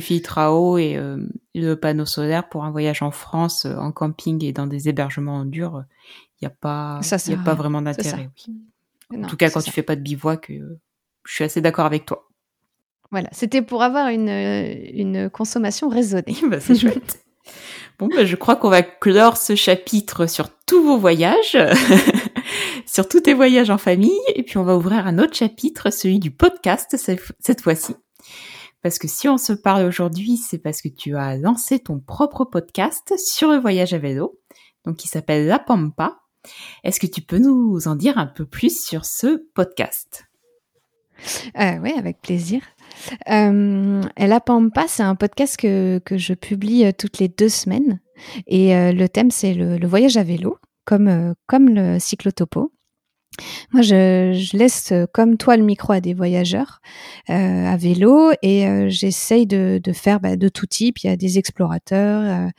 [0.49, 1.17] eau et euh,
[1.55, 5.45] le panneau solaire pour un voyage en France, en camping et dans des hébergements en
[5.45, 5.83] dur,
[6.41, 8.29] il n'y a pas, y a pas vraiment d'intérêt.
[9.11, 10.51] En tout cas, quand tu fais pas de bivouac,
[11.25, 12.27] je suis assez d'accord avec toi.
[13.13, 16.35] Voilà, c'était pour avoir une, une consommation raisonnée.
[16.49, 17.23] bah, c'est chouette.
[17.99, 21.55] Bon, bah, je crois qu'on va clore ce chapitre sur tous vos voyages,
[22.87, 26.17] sur tous tes voyages en famille, et puis on va ouvrir un autre chapitre, celui
[26.17, 27.95] du podcast cette fois-ci.
[28.81, 32.45] Parce que si on se parle aujourd'hui, c'est parce que tu as lancé ton propre
[32.45, 34.39] podcast sur le voyage à vélo,
[34.85, 36.17] donc qui s'appelle La Pampa.
[36.83, 40.25] Est-ce que tu peux nous en dire un peu plus sur ce podcast?
[41.59, 42.61] Euh, Oui, avec plaisir.
[43.29, 47.99] Euh, La Pampa, c'est un podcast que, que je publie euh, toutes les deux semaines.
[48.47, 52.71] Et euh, le thème, c'est le, voyage à vélo, comme, euh, comme le cyclotopo.
[53.71, 56.81] Moi, je, laisse comme toi le micro à des voyageurs
[57.27, 60.99] à vélo et j'essaye de, de, faire bah, de tout type.
[60.99, 62.51] Il y a des explorateurs,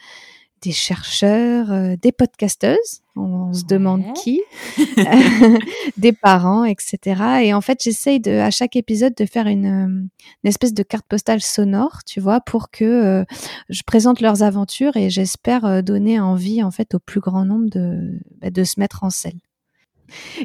[0.63, 4.43] des chercheurs, des podcasteuses, on, se demande qui,
[5.97, 7.43] des parents, etc.
[7.43, 10.11] Et en fait, j'essaye de, à chaque épisode de faire une, euh, une,
[10.49, 13.25] espèce de carte postale sonore, tu vois, pour que euh,
[13.69, 18.21] je présente leurs aventures et j'espère donner envie, en fait, au plus grand nombre de,
[18.41, 19.39] bah, de se mettre en selle.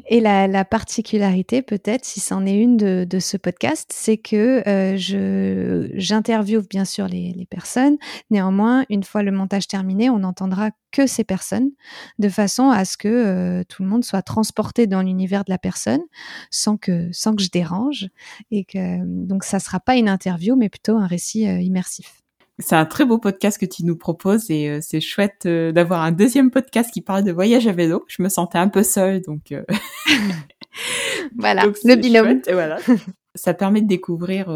[0.08, 5.90] Et la, la particularité, peut-être, si c'en est une de, ce podcast, c'est que euh,
[5.96, 7.98] j'interviewe bien sûr les, personnes.
[8.30, 11.72] Néanmoins, une fois le montage terminé, on n'entendra que ces personnes,
[12.18, 15.58] de façon à ce que euh, tout le monde soit transporté dans l'univers de la
[15.58, 16.02] personne,
[16.50, 18.10] sans que je dérange,
[18.52, 18.66] et
[19.04, 22.19] donc ça sera pas une interview, mais plutôt un récit euh, immersif.
[22.60, 26.02] C'est un très beau podcast que tu nous proposes et euh, c'est chouette euh, d'avoir
[26.02, 28.04] un deuxième podcast qui parle de voyage à vélo.
[28.10, 29.64] Je me sentais un peu seule, donc euh,
[31.38, 32.42] voilà le binôme.
[32.52, 32.78] voilà,
[33.36, 34.48] ça permet de découvrir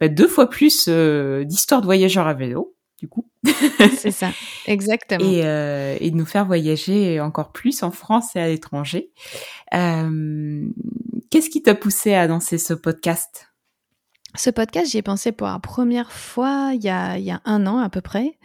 [0.00, 3.28] bah, deux fois plus d'histoires de voyageurs à vélo, du coup.
[3.96, 4.30] c'est ça,
[4.66, 5.24] exactement.
[5.24, 5.38] Et,
[6.04, 9.12] et, de nous faire voyager encore plus en France et à l'étranger.
[9.70, 13.53] Qu'est-ce qui t'a poussé à lancer ce podcast?
[14.36, 17.88] Ce podcast, j'y ai pensé pour la première fois il y a, un an à
[17.88, 18.38] peu près.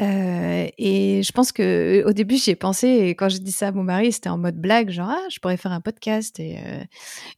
[0.00, 3.68] Euh, et je pense que au début j'y ai pensé et quand j'ai dit ça
[3.68, 6.60] à mon mari c'était en mode blague genre ah je pourrais faire un podcast et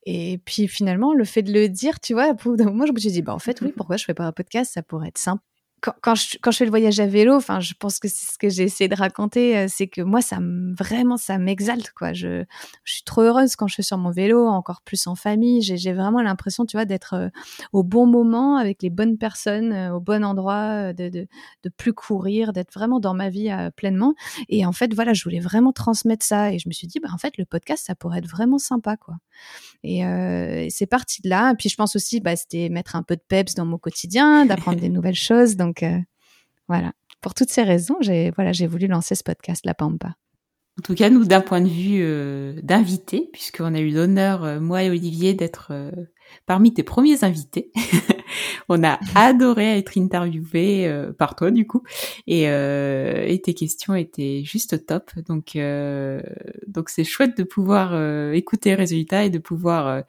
[0.07, 2.98] euh, puis finalement le fait de le dire tu vois bout d'un moment je me
[2.98, 4.74] suis dit bah en fait oui pourquoi je fais pas un podcast?
[4.74, 5.42] Ça pourrait être simple
[5.81, 8.39] quand, je, quand je fais le voyage à vélo, enfin, je pense que c'est ce
[8.39, 10.39] que j'ai essayé de raconter, euh, c'est que moi, ça
[10.78, 12.12] vraiment, ça m'exalte, quoi.
[12.12, 12.45] Je,
[12.85, 15.62] je suis trop heureuse quand je suis sur mon vélo, encore plus en famille.
[15.62, 17.28] J'ai vraiment l'impression, tu vois, d'être euh,
[17.72, 21.26] au bon moment avec les bonnes personnes, euh, au bon endroit, de, de,
[21.62, 24.14] de plus courir, d'être vraiment dans ma vie pleinement.
[24.49, 26.53] Et en fait, voilà, je voulais vraiment transmettre ça.
[26.53, 28.97] Et je me suis dit, bah, en fait, le podcast, ça pourrait être vraiment sympa,
[28.97, 29.16] quoi.
[29.83, 31.53] Et, euh, c'est parti de là.
[31.53, 34.47] Et puis, je pense aussi, bah, c'était mettre un peu de peps dans mon quotidien,
[34.47, 35.57] d'apprendre des nouvelles choses.
[35.57, 36.01] Donc, donc euh,
[36.66, 40.16] voilà, pour toutes ces raisons, j'ai voulu lancer ce podcast La Pampa.
[40.79, 44.61] En tout cas, nous, d'un point de vue euh, d'invité, puisqu'on a eu l'honneur, euh,
[44.61, 45.73] moi et Olivier, d'être
[46.47, 47.70] parmi tes premiers invités.
[48.68, 51.83] on a adoré être interviewé euh, par toi du coup
[52.26, 55.11] et, euh, et, tes questions étaient juste top.
[55.26, 56.20] Donc euh,
[56.66, 57.95] donc c'est chouette de pouvoir
[58.33, 60.05] écouter les résultats et de pouvoir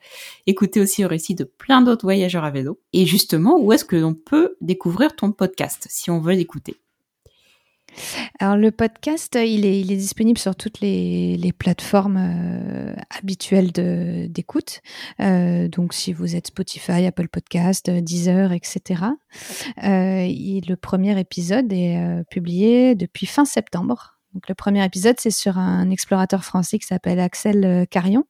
[0.46, 2.80] écouter aussi le récit de plein d'autres voyageurs à vélo.
[2.92, 6.76] Et justement, où est-ce que l'on peut découvrir ton podcast si on veut l'écouter?
[8.38, 14.80] Alors le podcast, il est, il est disponible sur toutes les, plateformes euh, habituelles d'écoute.
[15.20, 19.04] Euh, donc si vous êtes Spotify, Apple Podcast, Deezer, etc.
[19.78, 24.18] Euh, le premier épisode est euh, publié depuis fin septembre.
[24.34, 28.24] Donc le premier épisode, c'est sur un explorateur français qui s'appelle Axel euh, Carion,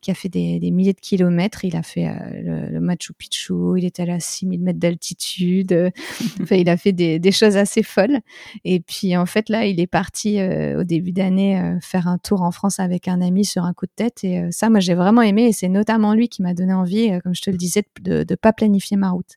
[0.00, 1.64] qui a fait des, des, milliers de kilomètres.
[1.64, 5.92] Il a fait euh, le, le, Machu Picchu, il est allé à 6000 mètres d'altitude.
[6.42, 8.20] enfin, il a fait des, des, choses assez folles.
[8.64, 12.18] Et puis en fait, là, il est parti euh, au début d'année euh, faire un
[12.18, 14.22] tour en France avec un ami sur un coup de tête.
[14.22, 15.46] Et euh, ça, moi, j'ai vraiment aimé.
[15.46, 18.34] Et c'est notamment lui qui m'a donné envie, comme je te le disais, de ne
[18.36, 19.36] pas planifier ma route.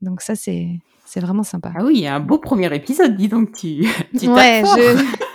[0.00, 0.68] Donc ça, c'est
[1.06, 1.72] c'est vraiment sympa.
[1.76, 3.86] Ah oui, il y a un beau premier épisode, dis donc, tu,
[4.18, 5.16] tu ouais, je...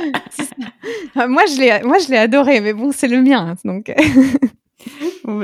[1.28, 3.92] moi, je l'ai, moi, je l'ai adoré, mais bon, c'est le mien, donc.
[5.24, 5.42] bon,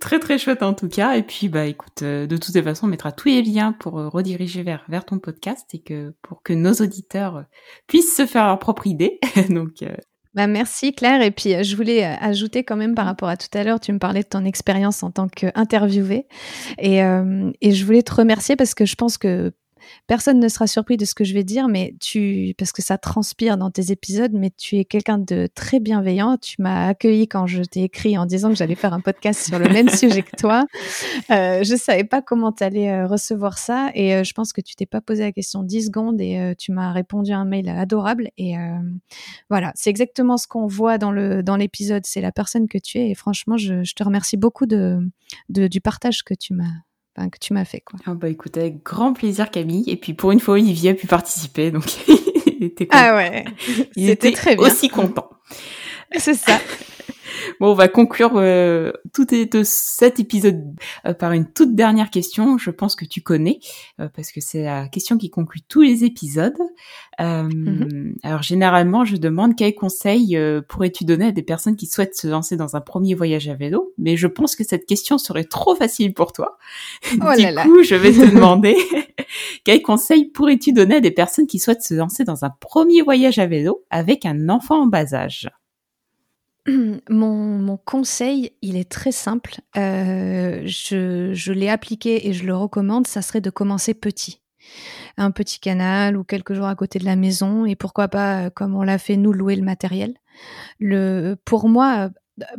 [0.00, 1.16] très très chouette en tout cas.
[1.16, 3.98] Et puis, bah, écoute, euh, de toutes les façons, on mettra tous les liens pour
[3.98, 7.44] euh, rediriger vers vers ton podcast et que pour que nos auditeurs
[7.86, 9.18] puissent se faire leur propre idée.
[9.50, 9.82] donc.
[9.82, 9.94] Euh...
[10.34, 11.22] Bah merci Claire.
[11.22, 13.98] Et puis je voulais ajouter quand même par rapport à tout à l'heure, tu me
[13.98, 16.26] parlais de ton expérience en tant qu'interviewée.
[16.78, 19.54] Et, euh, et je voulais te remercier parce que je pense que
[20.06, 22.98] personne ne sera surpris de ce que je vais dire, mais tu, parce que ça
[22.98, 26.36] transpire dans tes épisodes, mais tu es quelqu'un de très bienveillant.
[26.36, 29.58] Tu m'as accueilli quand je t'ai écrit en disant que j'allais faire un podcast sur
[29.58, 30.66] le même sujet que toi.
[31.30, 34.60] Euh, je savais pas comment tu allais euh, recevoir ça et euh, je pense que
[34.60, 37.44] tu t'es pas posé la question 10 secondes et euh, tu m'as répondu à un
[37.44, 38.54] mail adorable et
[39.50, 42.04] voilà, c'est exactement ce qu'on voit dans le dans l'épisode.
[42.06, 44.98] C'est la personne que tu es et franchement, je, je te remercie beaucoup de,
[45.48, 46.64] de du partage que tu m'as
[47.16, 47.80] Enfin, que tu m'as fait.
[47.80, 47.98] Quoi.
[48.06, 49.84] Ah bah écoute, avec grand plaisir Camille.
[49.88, 53.02] Et puis pour une fois, Olivier a pu participer, donc il était content.
[53.02, 53.44] Ah ouais,
[53.96, 54.66] il était très bien.
[54.66, 55.30] aussi content.
[56.16, 56.58] C'est ça.
[57.60, 60.62] Bon, on va conclure euh, tout de cet épisode
[61.06, 62.58] euh, par une toute dernière question.
[62.58, 63.58] Je pense que tu connais
[64.00, 66.58] euh, parce que c'est la question qui conclut tous les épisodes.
[67.18, 68.14] Mm -hmm.
[68.22, 70.38] Alors généralement, je demande quels conseils
[70.68, 73.94] pourrais-tu donner à des personnes qui souhaitent se lancer dans un premier voyage à vélo.
[73.98, 76.58] Mais je pense que cette question serait trop facile pour toi.
[77.20, 77.82] Oh du là coup, là.
[77.90, 78.76] je vais te demander
[79.64, 83.38] quels conseils pourrais-tu donner à des personnes qui souhaitent se lancer dans un premier voyage
[83.38, 85.48] à vélo avec un enfant en bas âge?
[87.10, 89.60] Mon, conseil, il est très simple.
[89.76, 93.06] Euh, je, l'ai appliqué et je le recommande.
[93.06, 94.40] Ça serait de commencer petit.
[95.16, 98.74] Un petit canal ou quelques jours à côté de la maison et pourquoi pas, comme
[98.74, 100.14] on l'a fait, nous louer le matériel.
[101.44, 102.10] Pour moi,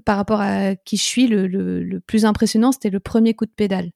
[0.05, 3.91] par rapport à qui je suis, le, plus impressionnant, c'était le premier coup de pédale.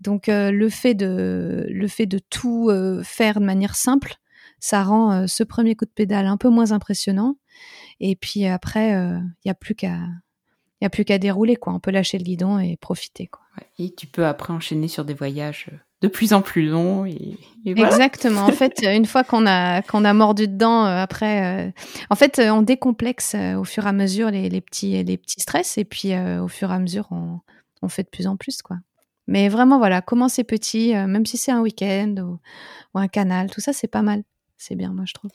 [0.00, 4.16] Donc euh, le fait de tout euh, faire de manière simple,
[4.60, 7.36] ça rend euh, ce premier coup de pédale un peu moins impressionnant.
[8.00, 9.98] Et puis après, il euh, n'y a plus qu'à
[10.80, 11.72] y a plus qu'à dérouler quoi.
[11.72, 13.42] On peut lâcher le guidon et profiter quoi.
[13.78, 15.70] Et tu peux après enchaîner sur des voyages
[16.02, 17.90] de plus en plus longs et, et voilà.
[17.90, 18.42] Exactement.
[18.42, 21.70] En fait, une fois qu'on a qu'on a mordu dedans, euh, après, euh,
[22.10, 25.40] en fait, on décomplexe euh, au fur et à mesure les, les petits les petits
[25.40, 27.40] stress et puis euh, au fur et à mesure on,
[27.80, 28.76] on fait de plus en plus quoi.
[29.26, 32.38] Mais vraiment voilà, commencer petit, euh, même si c'est un week-end ou,
[32.94, 34.22] ou un canal, tout ça c'est pas mal.
[34.56, 35.30] C'est bien, moi je trouve.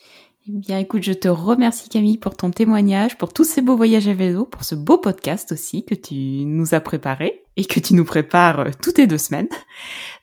[0.48, 4.08] Eh bien, écoute, je te remercie Camille pour ton témoignage, pour tous ces beaux voyages
[4.08, 6.14] à vélo, pour ce beau podcast aussi que tu
[6.46, 9.50] nous as préparé et que tu nous prépares toutes les deux semaines.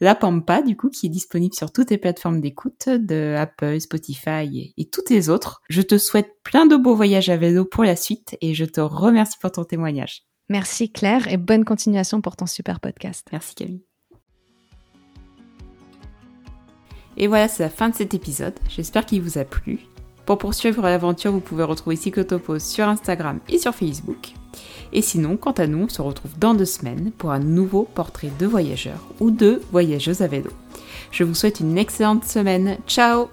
[0.02, 4.50] La Pampa, du coup, qui est disponible sur toutes les plateformes d'écoute de Apple, Spotify
[4.52, 5.62] et, et toutes les autres.
[5.70, 8.82] Je te souhaite plein de beaux voyages à vélo pour la suite et je te
[8.82, 10.24] remercie pour ton témoignage.
[10.50, 13.28] Merci Claire et bonne continuation pour ton super podcast.
[13.32, 13.84] Merci Camille.
[17.18, 18.54] Et voilà, c'est la fin de cet épisode.
[18.68, 19.80] J'espère qu'il vous a plu.
[20.28, 24.34] Pour poursuivre l'aventure, vous pouvez retrouver Cyclotopos sur Instagram et sur Facebook.
[24.92, 28.32] Et sinon, quant à nous, on se retrouve dans deux semaines pour un nouveau portrait
[28.38, 30.52] de voyageurs ou de voyageuses à vélo.
[31.12, 32.78] Je vous souhaite une excellente semaine.
[32.88, 33.30] Ciao